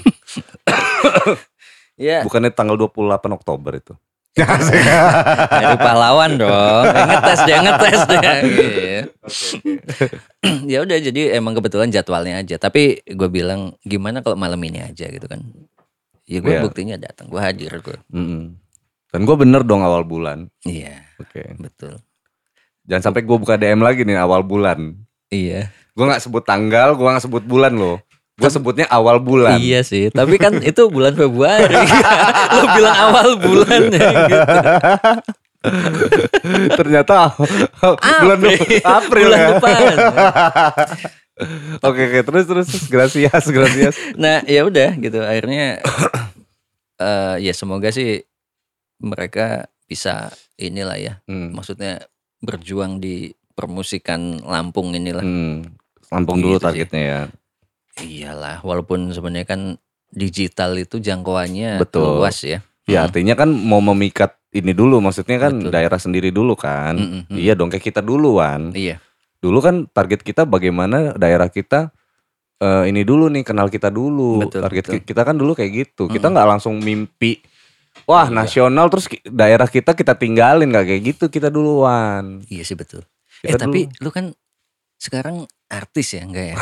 [1.94, 2.18] Iya.
[2.26, 2.98] Bukannya tanggal 28
[3.30, 3.94] Oktober itu.
[5.62, 6.84] Dari pahlawan dong.
[6.90, 8.32] Eh, ngetes dia, ngetes dia.
[8.44, 9.00] Iya.
[10.72, 12.58] ya udah jadi emang kebetulan jadwalnya aja.
[12.58, 15.40] Tapi gue bilang gimana kalau malam ini aja gitu kan.
[16.26, 16.62] Ya gue Iya.
[16.64, 17.96] buktinya datang, gue hadir gue.
[18.10, 18.56] Mm-mm.
[19.08, 20.50] Dan gue bener dong awal bulan.
[20.66, 21.54] Iya, Oke.
[21.56, 22.02] betul.
[22.84, 24.98] Jangan sampai gue buka DM lagi nih awal bulan.
[25.30, 25.70] Iya.
[25.94, 28.02] Gue nggak sebut tanggal, gue nggak sebut bulan loh.
[28.34, 29.62] Gue sebutnya awal bulan.
[29.62, 31.70] Iya sih, tapi kan itu bulan Februari.
[32.58, 34.50] Lo bilang awal bulan ya gitu.
[36.78, 37.32] Ternyata
[38.20, 38.80] bulan April.
[38.82, 39.48] April bulan ya.
[39.54, 39.94] depan.
[41.82, 42.86] Oke oke terus terus terus.
[42.86, 43.98] gracias gracias.
[44.14, 45.18] Nah, ya udah gitu.
[45.18, 45.82] Akhirnya
[46.94, 48.22] eh ya semoga sih
[49.02, 51.12] mereka bisa inilah ya.
[51.26, 51.50] Hmm.
[51.50, 52.06] Maksudnya
[52.38, 55.26] berjuang di permusikan Lampung inilah.
[55.26, 55.66] Hmm.
[56.06, 56.66] Lampung dulu Gitu sih.
[56.70, 57.20] targetnya ya.
[57.94, 59.60] Iyalah, walaupun sebenarnya kan
[60.10, 62.18] digital itu jangkauannya Betul.
[62.18, 62.58] luas ya.
[62.84, 63.06] Ya Hmm.
[63.08, 65.70] artinya kan mau memikat ini dulu, maksudnya kan Betul.
[65.70, 66.94] daerah sendiri dulu kan.
[66.94, 67.36] Mm, mm, mm.
[67.36, 68.70] Iya dong kayak kita duluan.
[68.70, 68.98] Iya.
[69.38, 71.90] Dulu kan target kita bagaimana daerah kita
[72.56, 74.46] eh, ini dulu nih kenal kita dulu.
[74.46, 74.94] Betul, target betul.
[74.96, 76.06] ki- kita kan dulu kayak gitu.
[76.06, 76.32] Kita Mm.
[76.32, 77.42] nggak langsung mimpi
[78.06, 78.34] wah Iya.
[78.36, 82.42] nasional terus daerah kita kita tinggalin nggak kayak gitu kita duluan.
[82.46, 83.02] Iya sih betul.
[83.40, 84.32] Kita eh tapi lu kan
[84.96, 86.56] sekarang artis ya enggak ya?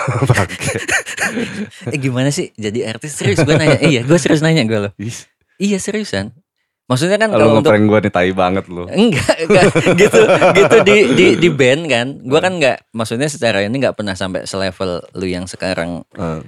[1.92, 3.78] eh gimana sih jadi artis serius gue nanya.
[3.82, 4.90] iya, gue serius nanya gue lo.
[4.96, 5.14] Ih,
[5.58, 6.32] Iya seriusan.
[6.84, 8.84] Maksudnya kan Kalau untuk gue nih tai banget lu.
[8.84, 9.64] enggak, enggak
[10.02, 10.20] gitu
[10.52, 12.06] gitu di di di band kan.
[12.18, 16.42] Gue kan enggak maksudnya secara ini enggak pernah sampai selevel lu yang sekarang Eh,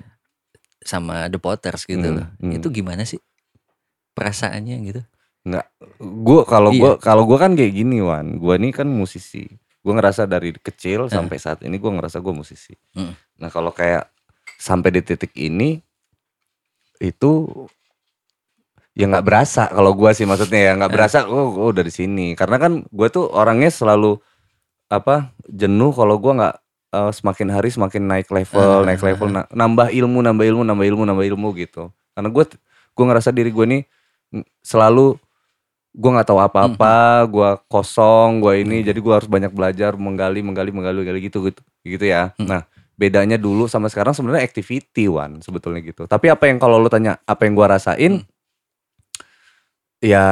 [0.82, 2.26] sama The Potters gitu Hmm, loh.
[2.38, 2.58] hmm.
[2.58, 3.22] Itu gimana sih
[4.12, 5.00] perasaannya gitu?
[5.98, 6.80] Gue kalau Iya.
[6.80, 9.46] gue kalau gue kan kayak gini Wan, gue nih kan musisi.
[9.84, 11.12] Gue ngerasa dari kecil Eh.
[11.12, 12.72] sampai saat ini gue ngerasa gue musisi.
[12.96, 13.12] Hmm.
[13.36, 14.08] Nah kalau kayak
[14.56, 15.76] sampai di titik ini,
[16.98, 17.30] itu
[18.94, 20.94] ya nggak berasa kalau gua sih maksudnya ya nggak Eh.
[20.94, 24.22] berasa oh gua udah di sini karena kan gua tuh orangnya selalu
[24.86, 26.54] apa jenuh kalau gua nggak
[26.94, 31.02] eh, semakin hari semakin naik level naik level na- nambah ilmu nambah ilmu nambah ilmu
[31.10, 32.46] nambah ilmu gitu karena gua
[32.94, 33.82] gua ngerasa diri gua nih
[34.62, 35.18] selalu
[35.94, 40.74] gua nggak tahu apa-apa gua kosong gua ini jadi gua harus banyak belajar menggali menggali
[40.74, 42.34] menggali menggali gitu gitu gitu ya.
[42.34, 42.50] Hmm.
[42.50, 42.60] nah
[42.98, 46.06] bedanya dulu sama sekarang sebenarnya activity one sebetulnya gitu.
[46.06, 48.26] Tapi apa yang kalau lu tanya apa yang gua rasain Hmm.
[50.02, 50.26] ya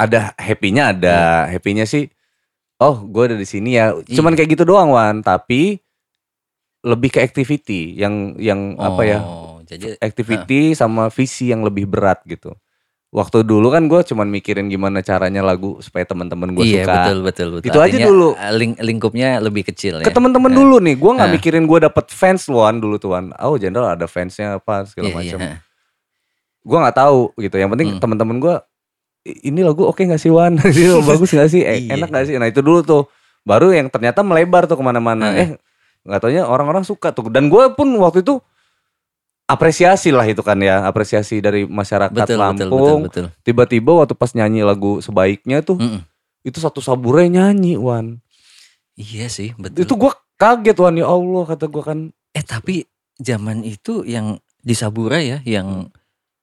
[0.00, 1.46] ada happy-nya ada.
[1.52, 2.08] Happy-nya sih
[2.80, 3.92] oh gue ada di sini ya.
[3.92, 5.84] Cuman kayak gitu doang wan tapi
[6.86, 9.18] lebih ke activity yang yang apa ya?
[9.20, 12.56] Oh, jadi activity sama visi yang lebih berat gitu
[13.08, 17.18] waktu dulu kan gue cuman mikirin gimana caranya lagu supaya teman-teman gue iya suka betul
[17.22, 17.66] betul betul.
[17.66, 18.28] Itu aja Artinya, dulu.
[18.34, 20.12] eh, Ling, lingkupnya lebih kecil ke ya.
[20.12, 21.32] teman-teman dulu nih gue nggak Ah.
[21.32, 25.38] mikirin gue dapet fans luan dulu tuan oh general ada fansnya apa segala Iya, macam
[25.40, 25.56] iya.
[26.60, 27.98] gue nggak tahu gitu yang penting Hmm.
[27.98, 28.54] teman-teman gue
[29.24, 31.96] ini lagu oke nggak sih Wan lagu bagus nggak sih Eh, Iya.
[31.96, 33.02] enak nggak sih nah itu dulu tuh
[33.40, 35.40] baru yang ternyata melebar tuh ke mana-mana Hmm.
[35.40, 35.48] eh
[36.04, 38.36] nggak taunya orang-orang suka tuh dan gue pun waktu itu
[39.48, 43.26] apresiasi lah itu kan ya apresiasi dari masyarakat Betul, betul, betul, Lampung betul.
[43.42, 46.04] tiba-tiba waktu pas nyanyi lagu sebaiknya tuh Mm-mm.
[46.44, 48.20] itu satu sabure nyanyi Wan
[48.92, 49.86] Iya sih, betul.
[49.86, 51.98] itu gue kaget Wan ya Allah kata gue kan
[52.30, 52.82] Eh tapi
[53.16, 55.86] zaman itu yang di Sabura ya, yang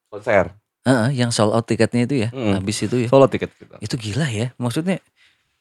[0.08, 2.58] konser Heeh, yang sold out tiketnya itu ya, Mm.
[2.58, 3.10] habis itu ya.
[3.12, 5.04] solo tiket kita Itu gila ya, maksudnya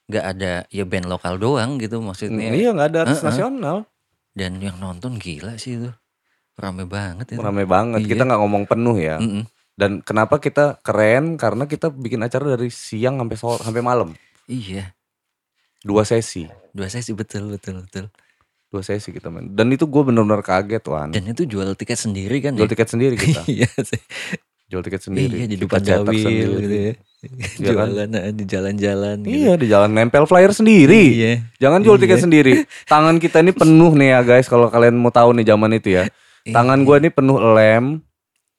[0.04, 2.52] nggak ada ya band lokal doang gitu maksudnya.
[2.52, 3.28] iya nggak ada artis Heeh.
[3.32, 3.76] nasional
[4.30, 5.90] Dan yang nonton gila sih itu.
[6.54, 7.40] Rame banget itu.
[7.40, 8.08] rame banget Iya.
[8.08, 9.42] kita nggak ngomong penuh ya Mm-mm.
[9.74, 14.94] dan kenapa kita keren karena kita bikin acara dari siang sampai sore sampai malam Iya,
[15.80, 18.06] dua sesi dua sesi betul betul betul.
[18.68, 22.38] dua sesi kita main dan itu gue benar-benar kaget Wan Dan itu jual tiket sendiri
[22.40, 22.72] kan jual ya?
[22.72, 24.02] tiket sendiri kita iya sih.
[24.66, 26.54] jual tiket sendiri Iya di depan cetak Dawil sendiri.
[26.56, 26.92] gitu ya.
[27.24, 27.86] Iya kan?
[27.88, 29.30] Jualan ah, di jalan-jalan gitu.
[29.32, 31.32] iya di jalan nempel flyer sendiri Iya.
[31.58, 32.24] jangan jual tiket Iya.
[32.24, 32.52] sendiri
[32.92, 36.06] tangan kita ini penuh nih ya guys kalau kalian mau tahu nih zaman itu ya
[36.44, 38.04] tangan gue ini penuh lem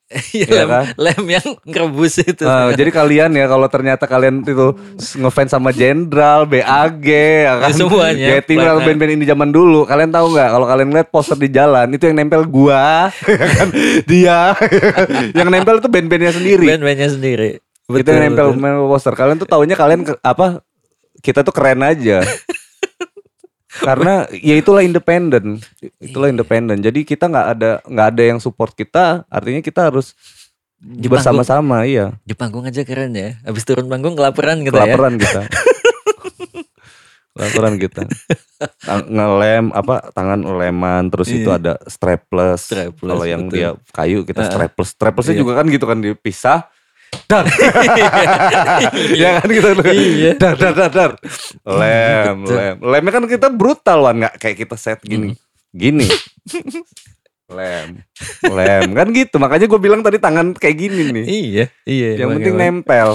[0.38, 0.84] Iya, Iya lem, kan?
[1.02, 2.46] lem yang ngerebus itu.
[2.46, 4.78] Nah, jadi kalian ya kalau ternyata kalian itu
[5.18, 7.74] ngefans sama Jenderal, BAG, ya kan?
[7.74, 8.28] Ya, semuanya.
[8.38, 9.82] Getting Plan- well band-band ini zaman dulu.
[9.90, 13.68] Kalian tahu nggak kalau kalian lihat poster di jalan itu yang nempel gua, ya kan?
[14.06, 14.40] Dia
[15.42, 16.66] yang nempel itu band-bandnya sendiri.
[16.70, 17.50] Band-bandnya sendiri.
[17.90, 19.14] itu yang nempel, nempel poster.
[19.18, 20.62] Kalian tuh taunya kalian apa?
[21.18, 22.22] Kita tuh keren aja.
[23.76, 25.59] Karena ya itulah independen,
[25.97, 26.34] itulah Iya.
[26.34, 26.78] independen.
[26.80, 30.15] Jadi kita nggak ada nggak ada yang support kita, artinya kita harus
[30.78, 32.13] Di bersama-sama, iya.
[32.21, 33.39] Di panggung aja keren ya.
[33.41, 34.86] Habis turun panggung kelaparan gitu ya.
[34.86, 35.41] kelaparan kita
[37.36, 38.01] kelaparan kita
[39.05, 41.59] ngelem apa tangan leman terus itu Iya.
[41.59, 43.55] ada strapless, Strapless, kalau yang betul.
[43.55, 45.41] dia kayu kita strapless straplessnya Iya.
[45.43, 46.59] juga kan gitu kan dipisah
[47.26, 47.45] dar
[49.18, 50.32] ya kan gitu Iya.
[50.36, 51.12] dar dar dar dar
[51.64, 55.34] lem lem lemnya kan kita brutal wan nggak kayak kita set gini
[55.72, 56.06] gini
[57.45, 58.01] lem
[58.43, 62.10] lem kan gitu makanya gue bilang tadi tangan kayak gini nih Iya, iya.
[62.18, 62.82] yang penting emang.
[62.82, 63.10] nempel.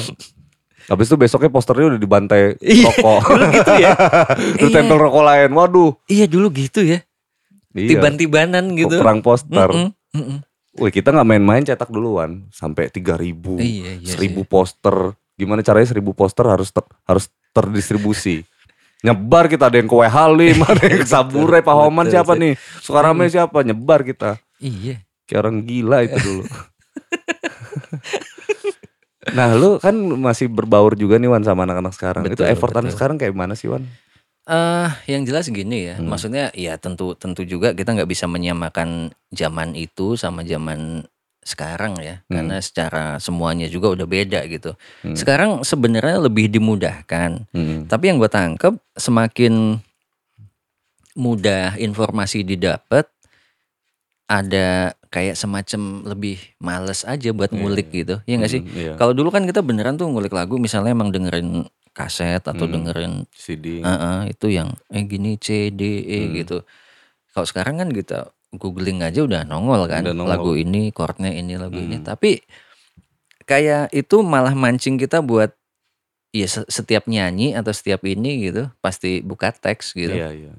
[0.87, 3.21] Habis itu besoknya posternya udah dibantai Iya, rokok.
[3.31, 3.95] dulu gitu ya.
[4.75, 5.51] Tempel rokok lain.
[5.55, 5.91] Waduh.
[6.05, 6.99] Iya dulu gitu ya.
[7.71, 7.89] Iya.
[7.95, 8.99] Tiban-tibanan gitu.
[8.99, 9.71] Perang poster.
[9.71, 10.39] Mm-mm, mm-mm.
[10.73, 14.07] Wih, kita nggak main-main cetak duluan sampai 3000, Iya, iya.
[14.09, 14.47] 1000 sih.
[14.47, 14.97] poster.
[15.35, 18.47] Gimana caranya 1000 poster harus ter- harus terdistribusi.
[19.01, 22.53] Nyebar kita ada yang ke Halim, ada yang ke Saburai, Pahoman Betul, siapa nih?
[22.79, 23.59] Sukarame siapa?
[23.61, 24.39] Nyebar kita.
[24.59, 25.03] Iya.
[25.25, 26.45] Kayak orang gila itu dulu.
[29.31, 32.23] nah lu kan masih berbaur juga nih Wan sama anak-anak sekarang.
[32.25, 32.97] itu Betul, effort anak betul.
[32.97, 33.85] sekarang kayak mana sih Wan?
[34.49, 36.09] Eh yang jelas gini ya, Hmm.
[36.09, 41.05] maksudnya ya tentu tentu juga kita nggak bisa menyamakan zaman itu sama zaman
[41.41, 42.37] sekarang ya, Hmm.
[42.37, 44.77] karena secara semuanya juga udah beda gitu.
[45.05, 45.17] Hmm.
[45.17, 47.89] Sekarang sebenarnya lebih dimudahkan, Hmm.
[47.89, 49.81] tapi yang gue tangkep semakin
[51.17, 53.09] mudah informasi didapat,
[54.31, 57.99] ada kayak semacam lebih males aja buat ngulik iya.
[58.05, 58.63] gitu, ya nggak sih?
[58.63, 58.93] Hmm, iya.
[58.95, 61.67] Kalau dulu kan kita beneran tuh ngulik lagu, misalnya emang dengerin
[62.01, 62.73] kaset atau Hmm.
[62.73, 63.85] dengerin CD.
[63.85, 66.35] Heeh, itu yang eh gini C D E Hmm.
[66.37, 66.59] gitu.
[67.31, 70.33] Kalau sekarang kan kita googling aja udah nongol kan Udah nongol.
[70.33, 72.01] lagu ini, chordnya ini, lagu ini.
[72.01, 72.07] Hmm.
[72.07, 72.41] Tapi
[73.45, 75.53] kayak itu malah mancing kita buat
[76.31, 80.15] ya se- setiap nyanyi atau setiap ini gitu pasti buka teks gitu.
[80.15, 80.53] Iya, iya.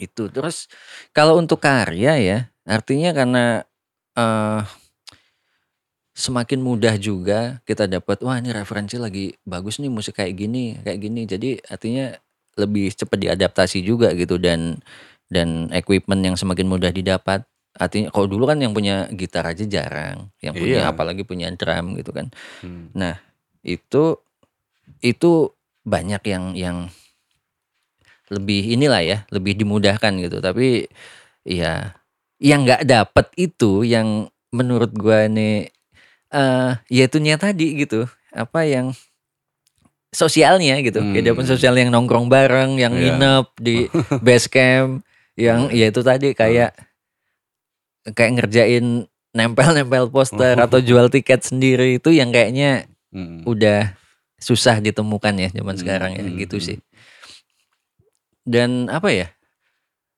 [0.00, 0.68] Itu terus
[1.12, 3.44] kalau untuk karya ya artinya karena
[4.16, 4.60] eh
[6.20, 11.00] semakin mudah juga kita dapat wah ini referensi lagi bagus nih musik kayak gini kayak
[11.00, 12.12] gini jadi artinya
[12.60, 14.76] lebih cepat diadaptasi juga gitu dan
[15.32, 17.48] dan equipment yang semakin mudah didapat
[17.78, 20.90] artinya kalau dulu kan yang punya gitar aja jarang, yang punya Iya.
[20.90, 22.26] apalagi punya drum gitu kan.
[22.60, 22.90] Hmm.
[22.92, 23.14] Nah,
[23.62, 24.18] itu
[25.00, 25.54] itu
[25.86, 26.76] banyak yang yang
[28.30, 30.42] lebih inilah ya, lebih dimudahkan gitu.
[30.42, 30.90] Tapi
[31.46, 31.94] ya
[32.42, 35.70] yang nggak dapet itu yang menurut gua nih
[36.30, 38.06] eh ya itunya tadi gitu.
[38.30, 38.94] Apa yang
[40.10, 40.98] sosialnya gitu.
[40.98, 41.14] Hmm.
[41.14, 43.14] Kehidupan sosial yang nongkrong bareng, yang Iya.
[43.14, 43.76] nginep di
[44.26, 45.06] base camp,
[45.38, 46.74] yang ya itu tadi kayak
[48.10, 53.42] kayak ngerjain nempel-nempel poster atau jual tiket sendiri itu yang kayaknya Hmm.
[53.42, 53.90] udah
[54.38, 56.66] susah ditemukan ya zaman Hmm, sekarang ya hmm, gitu hmm.
[56.66, 56.78] sih.
[58.42, 59.26] Dan apa ya?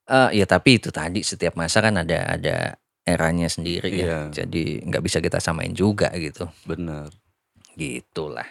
[0.04, 3.96] Eh ya tapi itu tadi setiap masa kan ada ada eranya sendiri ya.
[3.98, 4.18] Iya.
[4.44, 6.46] Jadi nggak bisa kita samain juga gitu.
[6.66, 7.10] Bener.
[7.74, 8.46] Gitulah.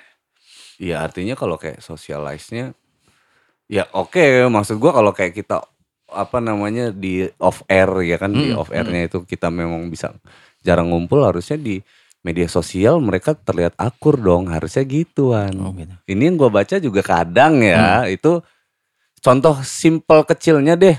[0.81, 2.73] Iya artinya kalau kayak socialize-nya
[3.71, 5.61] ya oke maksud gua kalau kayak kita
[6.11, 10.11] apa namanya di off air ya kan di Mm, off airnya itu kita memang bisa
[10.59, 11.79] jarang ngumpul harusnya di
[12.25, 15.55] media sosial mereka terlihat akur dong harusnya gituan.
[15.61, 15.93] Oh gitu.
[16.09, 18.43] Ini yang gua baca juga kadang ya itu
[19.21, 20.97] contoh simple kecilnya deh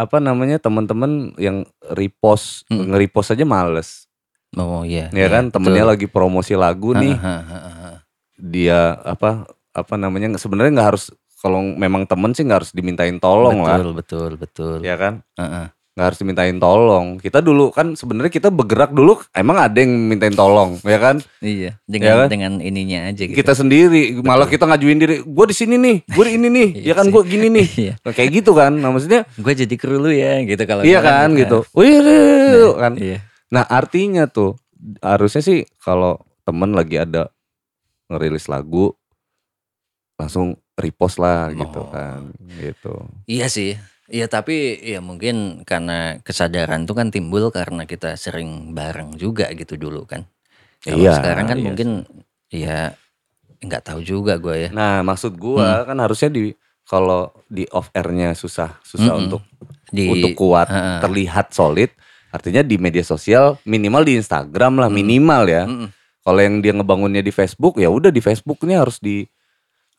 [0.00, 2.88] apa namanya teman-teman yang repost Mm.
[2.88, 4.08] nge-repost aja males
[4.52, 5.06] Oh iya.
[5.12, 7.90] ya kan temennya lagi promosi lagu nih Ha, ha, ha, ha.
[8.34, 11.04] dia apa apa namanya sebenarnya nggak harus
[11.38, 14.74] kalau memang temen sih nggak harus dimintain tolong lah betul, betul, betul.
[14.80, 15.62] ya kan Ha, ha.
[15.90, 20.30] Nggak harus dimintain tolong kita dulu kan sebenarnya kita bergerak dulu emang ada yang mintain
[20.30, 22.28] tolong ya kan Iya, dengan kan?
[22.30, 23.34] dengan ininya aja gitu.
[23.34, 26.86] kita sendiri malah kita ngajuin diri gue di sini nih gue di ini nih Iya
[26.86, 27.92] ya kan gue gini nih Iya.
[28.00, 31.10] Nah, kayak gitu kan nah, maksudnya Gue jadi kru lu ya gitu kalau iya kemarin
[31.26, 31.58] kan gitu.
[31.66, 33.18] gitu wih Nah, kan Iya.
[33.48, 34.54] nah artinya tuh
[35.00, 37.34] harusnya sih kalau temen lagi ada
[38.06, 38.94] ngerilis lagu
[40.14, 41.90] langsung repost lah gitu Oh.
[41.90, 42.94] kan gitu
[43.26, 43.74] Iya sih.
[44.10, 49.78] Iya tapi ya mungkin karena kesadaran tuh kan timbul karena kita sering bareng juga gitu
[49.78, 50.26] dulu kan.
[50.82, 51.88] Kalau Iya, sekarang kan iya mungkin
[52.50, 52.78] ya
[53.62, 54.70] nggak tahu juga gue ya.
[54.74, 55.40] Nah, maksud Hmm.
[55.40, 56.50] gua kan harusnya di
[56.82, 59.22] kalau di off airnya susah, susah Mm-mm.
[59.30, 59.42] untuk
[59.90, 60.98] Di untuk kuat, Heeh.
[61.02, 61.90] terlihat solid.
[62.30, 64.80] Artinya di media sosial minimal di Instagram Hmm.
[64.82, 65.64] lah minimal ya.
[65.70, 65.88] Mm-mm.
[66.20, 69.22] Kalau yang dia ngebangunnya di Facebook ya udah di Facebooknya harus di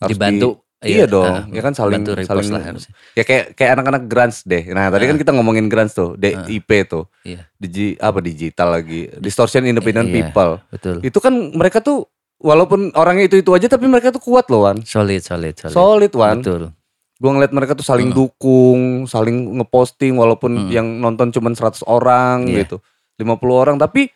[0.04, 0.60] harus dibantu.
[0.82, 2.92] Di- iya dong, heeh, ya kan saling saling lah harusnya.
[3.14, 4.66] ya kayak kayak anak-anak grants deh.
[4.68, 7.06] Nah, tadi kan kita ngomongin grants tuh, DIP tuh.
[7.22, 7.46] Iya.
[7.54, 9.06] Digi, apa digital lagi?
[9.16, 10.16] Distortion Independent Iya.
[10.28, 10.58] People.
[10.68, 10.96] Betul.
[11.02, 14.82] Itu kan mereka tuh walaupun orangnya itu-itu aja tapi mereka tuh kuat loh, Wan.
[14.82, 15.72] Solid, solid, solid.
[15.72, 16.42] Solid, Wan.
[16.42, 16.74] Betul.
[17.16, 18.18] Gue ngeliat mereka tuh saling Hmm.
[18.18, 20.70] dukung, saling ngeposting walaupun Hmm.
[20.74, 22.66] yang nonton cuma 100 orang Iya.
[22.66, 22.82] gitu.
[23.16, 24.10] 50 orang tapi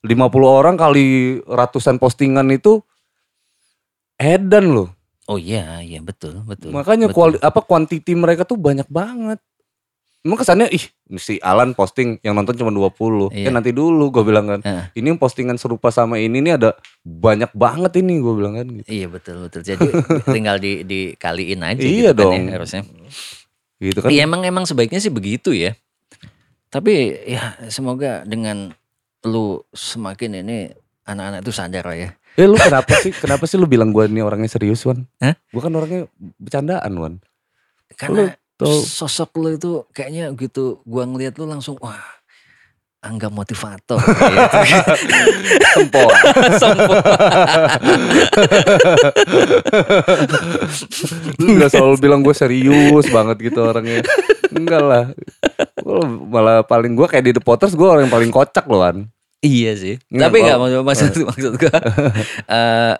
[0.00, 1.06] 50 orang kali
[1.40, 2.82] ratusan postingan itu
[4.16, 4.88] edan loh.
[5.28, 6.72] Oh iya, iya betul, betul.
[6.72, 7.36] Makanya betul.
[7.36, 9.36] kuali, apa kuantiti mereka tuh banyak banget.
[10.24, 10.82] Emang kesannya ih
[11.20, 13.30] si Alan posting yang nonton cuma 20.
[13.30, 13.48] Iya.
[13.48, 14.60] Ya nanti dulu gue bilang kan.
[14.64, 14.84] Heeh.
[14.98, 16.74] Ini yang postingan serupa sama ini nih ada
[17.06, 18.88] banyak banget ini gue bilang kan gitu.
[18.88, 19.62] Iya betul betul.
[19.62, 19.86] Jadi
[20.34, 22.34] tinggal di dikaliin aja Iya gitu kan dong.
[22.34, 22.82] ya, harusnya.
[23.78, 24.08] Gitu kan.
[24.10, 25.78] Iya emang emang sebaiknya sih begitu ya.
[26.72, 28.74] Tapi ya semoga dengan
[29.22, 30.72] lu semakin ini
[31.06, 32.10] anak-anak itu sadar lah ya.
[32.38, 33.10] Eh lu kenapa sih?
[33.10, 35.02] Kenapa sih lu bilang gue ini orangnya serius Wan?
[35.18, 35.34] Hah?
[35.50, 36.06] Gue kan orangnya
[36.38, 37.14] bercandaan Wan.
[37.98, 38.82] Karena Tuh.
[38.82, 41.98] sosok lu itu kayaknya gitu gua ngeliat lu langsung wah
[42.98, 44.90] angga motivator gitu.
[45.78, 46.10] Tempol.
[46.58, 46.98] Sombong.
[51.38, 54.02] lu gak selalu bilang gue serius banget gitu orangnya.
[54.50, 55.04] Enggak lah.
[56.26, 59.06] Malah paling gue kayak di The Potters gue orang yang paling kocak loh Wan.
[59.38, 59.94] Iya sih.
[60.08, 61.78] Nggak, Tapi nggak kalau- maksud maksud maksud gua
[62.48, 62.94] eh,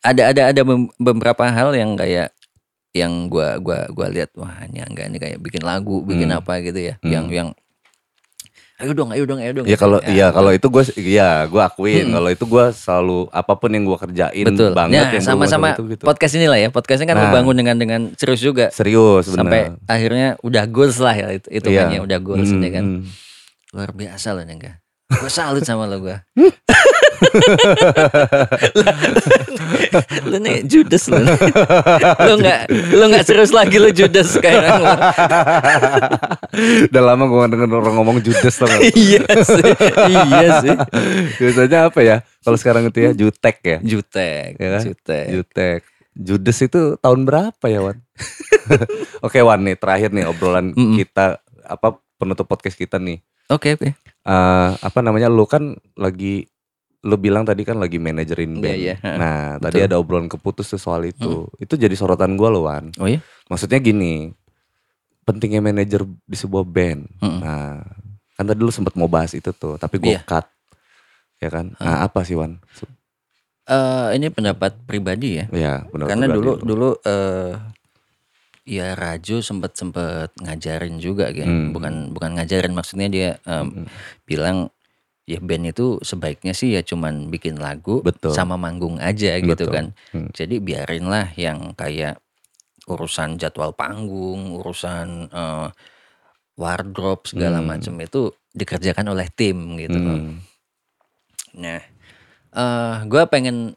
[0.00, 0.62] ada ada ada
[0.96, 2.30] beberapa hal yang kayak
[2.90, 6.38] yang gua gua gua lihat wah ini enggak ini kayak bikin lagu, bikin Hmm.
[6.38, 6.94] apa gitu ya.
[6.98, 7.10] Hmm.
[7.10, 7.48] Yang yang
[8.80, 9.66] ayo dong, ayo dong, ayo dong.
[9.66, 9.82] Ya gitu.
[9.82, 12.14] kalau Ya, iya kalau itu gue iya gue akuin Mm-mm.
[12.14, 14.72] kalau itu gue selalu apa pun yang gue kerjain betul.
[14.72, 16.02] banget Nah, yang sama-sama itu gitu.
[16.02, 16.68] podcast inilah ya.
[16.70, 17.24] Podcast ini kan Nah.
[17.28, 18.70] membangun dengan dengan serius juga.
[18.70, 19.84] serius Sampai bener.
[19.84, 22.06] akhirnya udah goals lah ya itu hitungannya Iya.
[22.06, 22.84] udah goals Mm, ini kan.
[22.88, 23.00] mm.
[23.70, 24.72] Luar biasa loh Nengga.
[25.10, 26.14] Gue salut sama lo gue.
[30.24, 31.18] lu nih judes lu.
[31.18, 31.34] nih.
[32.20, 34.78] lu nggak lu nggak serius lagi lu judes sekarang.
[34.78, 34.94] lu.
[36.86, 38.80] Udah lama gue denger orang ngomong judes tau gak?
[38.94, 39.64] iya sih.
[40.06, 40.74] Iya sih.
[41.38, 42.16] Biasanya apa ya?
[42.40, 43.78] Kalau sekarang itu ya jutek ya.
[43.82, 44.82] Jutek, Ya kan?
[44.86, 45.26] jutek.
[45.28, 45.80] Jutek.
[46.12, 47.98] Judes itu tahun berapa ya Wan?
[49.26, 50.98] Oke Wan nih terakhir nih obrolan Mm-mm.
[50.98, 53.22] kita apa penutup podcast kita nih.
[53.48, 53.90] Oke oke.
[54.20, 56.44] Eh apa namanya lu kan lagi
[57.00, 58.76] lu bilang tadi kan lagi manajerin Iya, band.
[58.76, 59.16] iya, heeh.
[59.16, 59.88] Nah, tadi Betul.
[59.88, 61.48] ada obrolan keputus tuh soal itu.
[61.56, 62.92] Itu jadi sorotan gua loh Wan.
[63.00, 63.24] Oh iya.
[63.48, 64.36] Maksudnya gini,
[65.22, 67.08] pentingnya manajer di sebuah band.
[67.18, 67.40] Mm-mm.
[67.40, 67.80] Nah,
[68.36, 70.24] Kan tadi lu sempet mau bahas itu tuh, tapi gue Iya.
[70.24, 70.48] cut.
[71.40, 71.76] Ya kan?
[71.76, 72.56] Nah, apa sih Wan?
[73.64, 75.44] Eh, ini pendapat pribadi ya.
[75.52, 76.08] Ya, benar.
[76.08, 76.64] Karena pribadi dulu lu.
[76.64, 77.52] dulu eh
[78.70, 81.42] ya Rajo sempet sempet ngajarin juga kan.
[81.44, 81.70] Hmm.
[81.74, 83.90] Bukan bukan ngajarin maksudnya dia em,
[84.22, 84.70] bilang
[85.26, 88.30] ya band itu sebaiknya sih ya cuman bikin lagu Betul.
[88.30, 89.74] sama manggung aja gitu Betul.
[89.74, 89.86] kan.
[90.14, 90.30] Hmm.
[90.30, 92.22] Jadi biarinlah yang kayak
[92.86, 95.68] urusan jadwal panggung, urusan eh,
[96.54, 97.68] wardrobe segala Hmm.
[97.68, 99.98] macam itu dikerjakan oleh tim gitu.
[99.98, 100.42] Hmm.
[101.54, 101.82] Nah,
[102.50, 103.74] eh gue pengen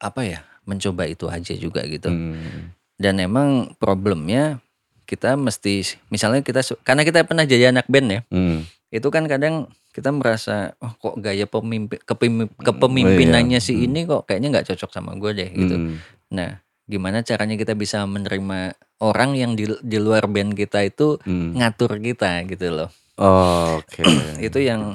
[0.00, 2.08] apa ya mencoba itu aja juga gitu.
[2.08, 2.72] Hmm.
[3.00, 4.60] Dan emang problemnya
[5.08, 8.62] kita mesti misalnya kita karena kita pernah jadi anak band ya, Hmm.
[8.92, 13.84] itu kan kadang kita merasa oh kok gaya pemimpin kepemim- kepemimpinannya si Hmm.
[13.90, 15.74] ini kok kayaknya nggak cocok sama gue deh gitu.
[15.74, 15.96] Hmm.
[16.30, 21.58] Nah, gimana caranya kita bisa menerima orang yang di di luar band kita itu Hmm.
[21.58, 22.90] ngatur kita gitu loh.
[23.18, 24.04] Oke.
[24.46, 24.94] itu yang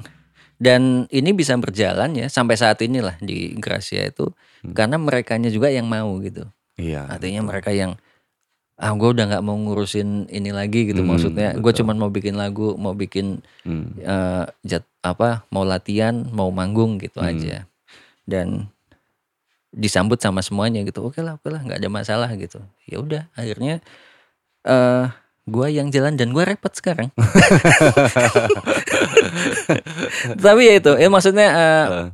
[0.55, 4.31] dan ini bisa berjalan ya sampai saat inilah di Gracia itu
[4.71, 7.07] karena merekanya juga yang mau gitu Iya.
[7.07, 7.95] artinya mereka yang
[8.75, 11.79] ah gue udah nggak mau ngurusin ini lagi gitu Hmm, maksudnya gue betul.
[11.79, 13.95] cuman mau bikin lagu mau bikin Hmm.
[13.97, 17.29] eh, jat apa mau latihan mau manggung gitu Hmm.
[17.29, 17.63] aja
[18.23, 18.67] dan
[19.71, 23.79] disambut sama semuanya gitu oke lah oke lah nggak ada masalah gitu ya udah akhirnya
[24.63, 25.05] eh
[25.45, 27.13] gue yang jalan dan gue repot sekarang
[30.37, 32.07] tapi ya itu ya maksudnya eh, Eh,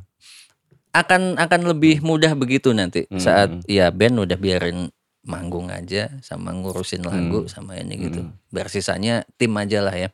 [0.92, 3.16] akan akan lebih mudah begitu nanti Hmm.
[3.18, 7.50] saat ya band udah biarin manggung aja sama ngurusin lagu Hmm.
[7.50, 8.34] sama ini gitu Hmm.
[8.48, 10.08] biar sisanya tim aja lah ya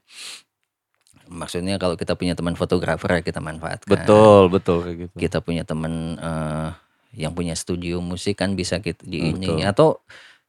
[1.29, 5.15] maksudnya kalau kita punya teman fotografer ya kita manfaatkan betul, betul kayak gitu.
[5.19, 6.69] kita punya teman eh,
[7.17, 9.65] yang punya studio musik kan bisa kita di Hmm, ini betul.
[9.65, 9.89] atau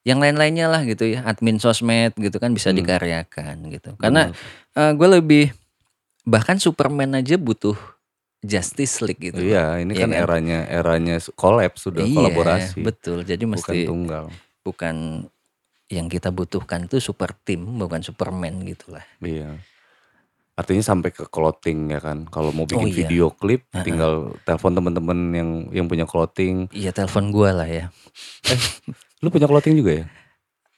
[0.01, 2.79] yang lain-lainnya lah gitu ya admin sosmed gitu kan bisa Hmm.
[2.79, 4.31] dikaryakan gitu karena
[4.71, 5.45] eh, gue lebih
[6.23, 7.75] bahkan Superman aja butuh
[8.39, 10.19] Justice League gitu Iya, ini Iya kan kan?
[10.21, 12.79] eranya eranya collab sudah Iya, kolaborasi.
[12.79, 14.25] betul jadi Bukan mesti tunggal.
[14.61, 14.95] bukan
[15.87, 19.59] yang kita butuhkan itu super tim bukan Superman gitulah Iya.
[20.53, 22.23] Artinya sampai ke clothing ya kan.
[22.25, 23.07] Kalau mau bikin Oh, iya.
[23.07, 26.67] video klip tinggal telepon teman-teman yang yang punya clothing.
[26.69, 27.87] iya telepon gue lah ya
[29.19, 30.05] Lu punya clothing juga ya?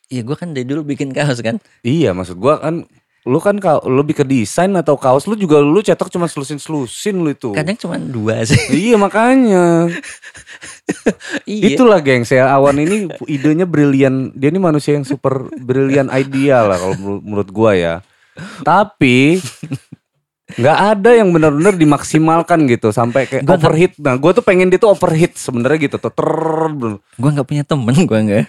[0.07, 2.83] iya gue kan dari dulu bikin kaos kan Iya, maksud gua kan
[3.21, 7.29] lu kan kau lebih ke desain atau kaos lu juga lu cetak cuma selusin-selusin lu
[7.29, 7.53] itu.
[7.53, 9.93] kadang cuma dua sih Iya makanya.
[11.45, 14.33] iya Itulah gengs ya Awan ini idenya brilian.
[14.33, 17.95] Dia ini manusia yang super brilian ideal lah kalau menurut, gua ya.
[18.65, 19.37] Tapi
[20.57, 23.93] nggak ada yang benar-benar dimaksimalkan gitu sampai kayak Gua overhit.
[24.01, 26.09] Nah, gua tuh pengen dia tuh overhit sebenarnya gitu tuh.
[26.09, 26.29] Ter
[26.97, 28.45] gue nggak punya temen gue nggak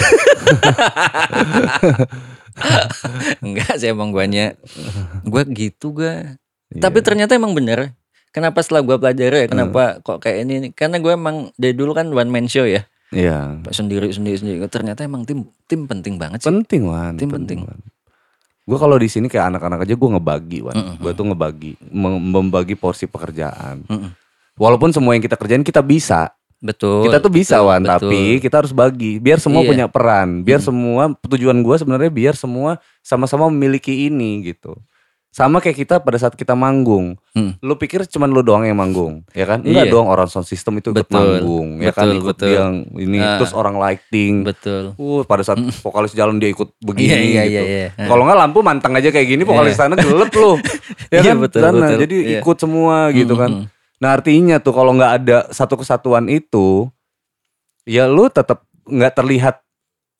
[3.44, 4.54] Enggak sih emang guanya
[5.22, 6.36] Gue gitu gue
[6.70, 6.86] Iya.
[6.86, 7.98] Tapi ternyata emang bener
[8.30, 12.06] Kenapa setelah gue pelajari ya Kenapa kok kayak ini Karena gue emang dari dulu kan
[12.06, 13.58] one man show ya Iya.
[13.68, 17.18] Sendiri sendiri sendiri Ternyata emang tim tim penting banget sih Penting Wan.
[17.18, 17.66] Tim penting.
[18.62, 20.78] Gue kalau di sini kayak anak-anak aja gue ngebagi Wan.
[20.78, 20.94] Mm-mm.
[21.02, 23.82] Gue tuh ngebagi, mem- membagi porsi pekerjaan.
[24.54, 26.30] Walaupun semua yang kita kerjain kita bisa,
[26.60, 27.92] Betul kita tuh bisa betul, Wan, betul.
[27.96, 29.16] tapi kita harus bagi.
[29.16, 29.68] Biar semua Iya.
[29.68, 30.68] punya peran, biar Hmm.
[30.68, 34.76] semua tujuan gue sebenarnya biar semua sama-sama memiliki ini gitu.
[35.30, 37.14] Sama kayak kita pada saat kita manggung.
[37.32, 37.54] Hmm.
[37.60, 39.62] Lu pikir cuman lu doang yang manggung, ya kan?
[39.62, 39.94] Enggak Iya.
[39.94, 42.50] dong orang sound system itu ikut Betul, manggung, ya kan betul, ikut betul.
[42.50, 43.38] yang ini Ah.
[43.38, 44.42] terus orang lighting.
[44.42, 47.62] Betul Uh, pada saat vokalis jalan dia ikut begini Iya iya gitu.
[47.62, 47.88] iya iya.
[48.04, 50.28] Kalau nggak lampu mantang aja kayak gini, vokalis sana gelap
[51.14, 51.36] ya Iya, kan?
[51.38, 51.78] betul, Sana.
[51.78, 51.98] betul.
[52.04, 52.38] Jadi Iya.
[52.42, 53.50] ikut semua gitu kan.
[54.00, 56.88] Nah artinya tuh kalau nggak ada satu kesatuan itu,
[57.84, 59.56] ya lu tetap nggak terlihat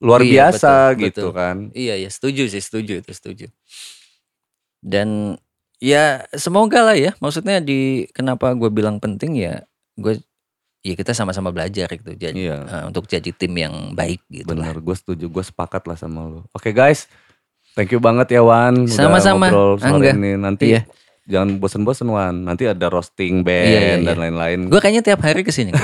[0.01, 1.33] luar Iya, biasa betul, gitu betul.
[1.33, 1.57] kan.
[1.73, 3.47] Iya ya setuju sih setuju itu setuju.
[4.81, 5.37] Dan
[5.81, 9.65] ya semoga lah ya maksudnya di kenapa gue bilang penting ya
[9.97, 10.21] gue
[10.81, 12.57] ya kita sama-sama belajar gitu jadi Iya.
[12.65, 14.73] eh, untuk jadi tim yang baik gitu lah.
[14.73, 16.41] Bener, gue setuju, gue sepakat lah sama lu.
[16.53, 17.05] Oke guys,
[17.73, 18.89] thank you banget ya Wan.
[18.89, 20.13] Sama-sama, Angga.
[20.13, 20.37] ini.
[20.37, 20.85] Nanti Iya.
[21.31, 22.43] Jangan bosen-bosen Wan.
[22.43, 24.21] Nanti ada roasting band Iya, iya, dan iya.
[24.21, 24.59] lain-lain.
[24.67, 25.71] Gue kayaknya tiap hari ke sini.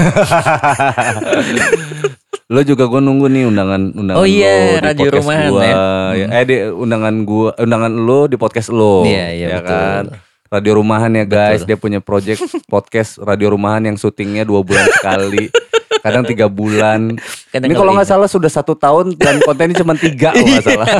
[2.46, 5.62] Lo juga gue nunggu nih undangan undangan Oh iya, lo di radio podcast rumahan gua.
[5.62, 5.74] ya.
[6.14, 8.94] Ya, Eh di undangan gua undangan lo di podcast lo.
[9.02, 9.68] Iya, iya, ya betul.
[9.68, 10.04] kan.
[10.46, 11.66] Radio rumahan ya guys, Betul.
[11.66, 12.38] dia punya project
[12.70, 15.50] podcast radio rumahan yang syutingnya dua bulan sekali,
[15.98, 17.18] kadang tiga bulan.
[17.50, 20.86] Kadang Ini kalau nggak salah sudah satu tahun dan kontennya cuma tiga kalau nggak salah.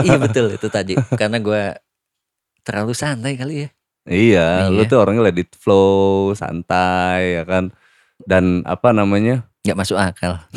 [0.00, 1.62] iya betul itu tadi karena gue
[2.66, 3.68] terlalu santai kali ya.
[4.04, 4.88] iya, lu Iya.
[4.88, 7.70] tuh orangnya let it flow, santai ya kan.
[8.18, 9.46] Dan apa namanya?
[9.62, 10.42] Nggak masuk akal.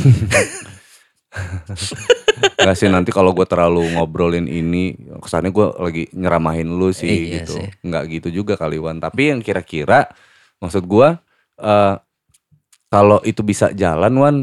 [2.57, 7.43] Gak sih nanti kalau gue terlalu ngobrolin ini kesannya gue lagi nyeramahin lu sih Iya
[7.43, 7.57] gitu.
[7.57, 7.65] sih.
[7.81, 8.97] Nggak gitu juga kali Wan.
[8.97, 10.07] Tapi yang kira-kira
[10.57, 11.07] maksud gue
[11.59, 11.93] eh
[12.87, 14.35] kalau itu bisa jalan Wan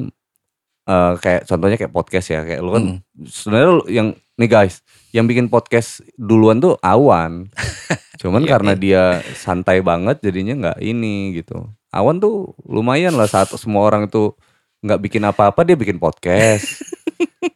[0.85, 2.97] eh kayak contohnya kayak podcast ya kayak lu kan Mm.
[3.27, 4.07] sebenarnya lu yang
[4.37, 4.85] nih guys
[5.17, 7.49] yang bikin podcast duluan tuh Awan.
[8.21, 9.03] Cuman Iya, karena dia
[9.33, 11.73] santai banget jadinya nggak ini gitu.
[11.89, 14.37] Awan tuh lumayan lah saat semua orang itu
[14.85, 16.85] nggak bikin apa-apa dia bikin podcast.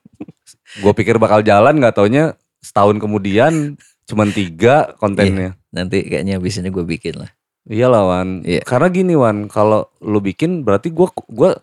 [0.83, 2.33] Gue pikir bakal jalan nggak taunya
[2.65, 3.77] setahun kemudian
[4.09, 5.61] cuman tiga kontennya.
[5.69, 7.29] Nanti kayaknya abis ini gue bikin lah.
[7.69, 8.41] Iya lah Wan.
[8.41, 8.65] Iya.
[8.65, 11.61] Karena gini Wan, kalau lu bikin berarti gua gua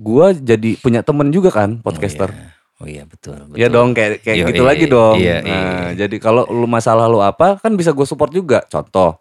[0.00, 2.32] gua jadi punya temen juga kan podcaster.
[2.32, 3.36] Oh iya betul.
[3.40, 3.56] betul.
[3.56, 5.16] Iya dong kayak kayak Yo, gitu iya, lagi dong.
[5.16, 5.50] iya, nah,
[5.90, 6.04] iya.
[6.04, 8.62] jadi kalau lu masalah lu apa kan bisa gue support juga.
[8.66, 9.18] Contoh,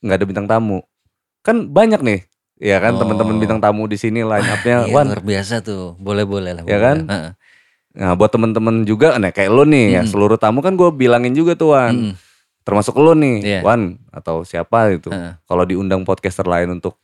[0.00, 0.80] nggak ada bintang tamu.
[1.40, 2.20] Kan banyak nih.
[2.56, 2.98] Ya kan Oh.
[2.98, 5.06] teman-teman bintang tamu di sini line up-nya Iya, Wan.
[5.06, 5.92] luar biasa tuh.
[5.96, 6.64] Boleh boleh lah.
[6.64, 7.04] Ya kan?
[7.04, 7.30] Heeh.
[7.96, 10.10] Nah, buat temen-temen juga nah kayak lu nih ya Mm-mm.
[10.10, 11.92] seluruh tamu kan gue bilangin juga tuh Wan.
[11.92, 12.14] Mm-mm.
[12.62, 13.60] Termasuk lu nih, Iya.
[13.60, 15.08] Wan atau siapa itu.
[15.08, 15.36] Heeh.
[15.42, 16.96] Kalau diundang podcaster lain untuk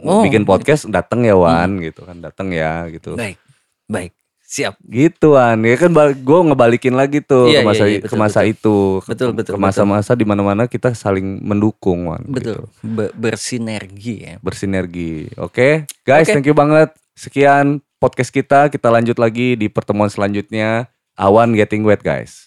[0.00, 0.24] Oh.
[0.24, 2.16] bikin podcast datang ya Wan gitu kan.
[2.18, 3.12] Datang ya gitu.
[3.12, 3.36] Baik,
[3.84, 4.16] baik,
[4.54, 4.78] siap.
[4.86, 8.18] Gitu Wan, ya kan gue ngebalikin lagi tuh Iya, ke masa, iya, iya, ke betul,
[8.22, 12.22] masa itu, ke, Betul, betul, ke masa-masa di mana-mana kita saling mendukung Wan.
[12.22, 12.70] Betul.
[12.70, 12.86] gitu.
[12.86, 14.34] Be- bersinergi ya.
[14.38, 15.34] Bersinergi.
[15.42, 16.38] Oke, guys, Oke.
[16.38, 16.94] thank you banget.
[17.18, 20.86] Sekian podcast kita, kita lanjut lagi di pertemuan selanjutnya.
[21.18, 22.46] Awan getting wet guys.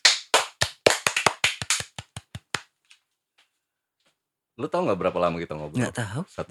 [4.57, 5.79] Lu tau nggak berapa lama kita ngobrol?
[5.79, 6.21] Nggak tahu.
[6.27, 6.45] Satu